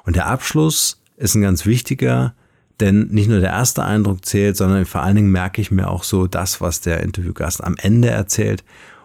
Und 0.04 0.16
der 0.16 0.26
Abschluss 0.26 1.00
ist 1.16 1.36
ein 1.36 1.42
ganz 1.42 1.64
wichtiger, 1.64 2.34
denn 2.80 3.08
nicht 3.08 3.28
nur 3.28 3.38
der 3.38 3.50
erste 3.50 3.84
Eindruck 3.84 4.24
zählt, 4.24 4.56
sondern 4.56 4.84
vor 4.84 5.02
allen 5.02 5.16
Dingen 5.16 5.30
merke 5.30 5.60
ich 5.60 5.70
mir 5.70 5.88
auch 5.88 6.02
so 6.02 6.26
das, 6.26 6.60
was 6.60 6.80
der 6.80 7.02
Interviewgast 7.02 7.62
am 7.62 7.76
Ende 7.76 8.08
erzählt. 8.08 8.64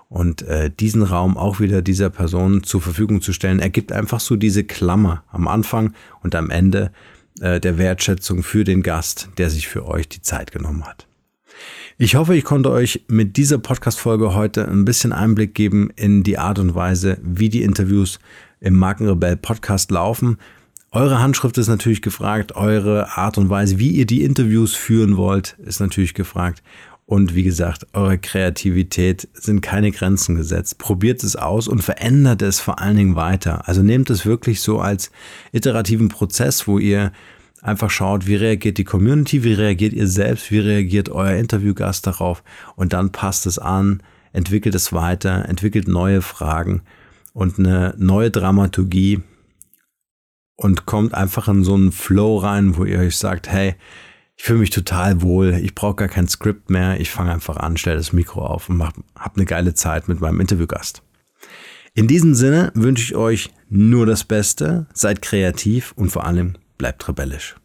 Und 0.09 0.41
äh, 0.43 0.71
diesen 0.71 1.03
Raum 1.03 1.37
auch 1.37 1.59
wieder 1.59 1.83
dieser 1.83 2.09
Person 2.09 2.63
zur 2.63 2.81
Verfügung 2.81 3.21
zu 3.21 3.31
stellen, 3.33 3.59
ergibt 3.59 3.91
einfach 3.91 4.19
so 4.19 4.35
diese 4.35 4.63
Klammer 4.63 5.23
am 5.31 5.47
Anfang 5.47 5.93
und 6.21 6.35
am 6.35 6.49
Ende 6.49 6.91
äh, 7.39 7.59
der 7.59 7.77
Wertschätzung 7.77 8.43
für 8.43 8.63
den 8.63 8.83
Gast, 8.83 9.29
der 9.37 9.49
sich 9.49 9.67
für 9.67 9.87
euch 9.87 10.09
die 10.09 10.21
Zeit 10.21 10.51
genommen 10.51 10.85
hat. 10.85 11.07
Ich 11.97 12.15
hoffe, 12.15 12.35
ich 12.35 12.43
konnte 12.43 12.71
euch 12.71 13.05
mit 13.07 13.37
dieser 13.37 13.59
Podcast-Folge 13.59 14.33
heute 14.33 14.67
ein 14.67 14.83
bisschen 14.83 15.13
Einblick 15.13 15.53
geben 15.53 15.91
in 15.95 16.23
die 16.23 16.37
Art 16.37 16.57
und 16.57 16.73
Weise, 16.73 17.17
wie 17.21 17.49
die 17.49 17.61
Interviews 17.61 18.19
im 18.59 18.73
Markenrebell 18.73 19.37
Podcast 19.37 19.91
laufen. 19.91 20.37
Eure 20.91 21.19
Handschrift 21.19 21.57
ist 21.57 21.67
natürlich 21.67 22.01
gefragt, 22.01 22.55
eure 22.55 23.17
Art 23.17 23.37
und 23.37 23.49
Weise, 23.49 23.79
wie 23.79 23.89
ihr 23.89 24.05
die 24.05 24.23
Interviews 24.23 24.73
führen 24.75 25.17
wollt, 25.17 25.55
ist 25.63 25.79
natürlich 25.79 26.13
gefragt. 26.13 26.61
Und 27.13 27.35
wie 27.35 27.43
gesagt, 27.43 27.85
eure 27.93 28.17
Kreativität 28.17 29.27
sind 29.33 29.61
keine 29.61 29.91
Grenzen 29.91 30.33
gesetzt. 30.33 30.79
Probiert 30.79 31.23
es 31.23 31.35
aus 31.35 31.67
und 31.67 31.83
verändert 31.83 32.41
es 32.41 32.59
vor 32.59 32.79
allen 32.79 32.97
Dingen 32.97 33.15
weiter. 33.15 33.67
Also 33.67 33.83
nehmt 33.83 34.09
es 34.09 34.25
wirklich 34.25 34.61
so 34.61 34.79
als 34.79 35.11
iterativen 35.51 36.07
Prozess, 36.07 36.67
wo 36.67 36.79
ihr 36.79 37.11
einfach 37.61 37.91
schaut, 37.91 38.25
wie 38.25 38.33
reagiert 38.33 38.79
die 38.79 38.83
Community, 38.83 39.43
wie 39.43 39.53
reagiert 39.53 39.93
ihr 39.93 40.07
selbst, 40.07 40.49
wie 40.49 40.57
reagiert 40.57 41.09
euer 41.09 41.35
Interviewgast 41.35 42.07
darauf 42.07 42.43
und 42.75 42.93
dann 42.93 43.11
passt 43.11 43.45
es 43.45 43.59
an, 43.59 44.01
entwickelt 44.31 44.73
es 44.73 44.91
weiter, 44.91 45.47
entwickelt 45.47 45.87
neue 45.87 46.23
Fragen 46.23 46.81
und 47.33 47.59
eine 47.59 47.93
neue 47.95 48.31
Dramaturgie 48.31 49.21
und 50.55 50.87
kommt 50.87 51.13
einfach 51.13 51.47
in 51.47 51.63
so 51.63 51.75
einen 51.75 51.91
Flow 51.91 52.37
rein, 52.37 52.75
wo 52.75 52.85
ihr 52.85 52.97
euch 52.97 53.17
sagt, 53.17 53.49
hey, 53.49 53.75
ich 54.35 54.43
fühle 54.43 54.59
mich 54.59 54.71
total 54.71 55.21
wohl, 55.21 55.59
ich 55.61 55.75
brauche 55.75 55.95
gar 55.95 56.07
kein 56.07 56.27
Skript 56.27 56.69
mehr, 56.69 56.99
ich 56.99 57.11
fange 57.11 57.31
einfach 57.31 57.57
an, 57.57 57.77
stelle 57.77 57.97
das 57.97 58.13
Mikro 58.13 58.45
auf 58.45 58.69
und 58.69 58.81
habe 58.83 59.35
eine 59.35 59.45
geile 59.45 59.73
Zeit 59.73 60.07
mit 60.07 60.19
meinem 60.19 60.39
Interviewgast. 60.39 61.03
In 61.93 62.07
diesem 62.07 62.33
Sinne 62.33 62.71
wünsche 62.73 63.03
ich 63.03 63.15
euch 63.15 63.51
nur 63.69 64.05
das 64.05 64.23
Beste, 64.23 64.87
seid 64.93 65.21
kreativ 65.21 65.93
und 65.95 66.09
vor 66.09 66.25
allem 66.25 66.57
bleibt 66.77 67.07
rebellisch. 67.07 67.55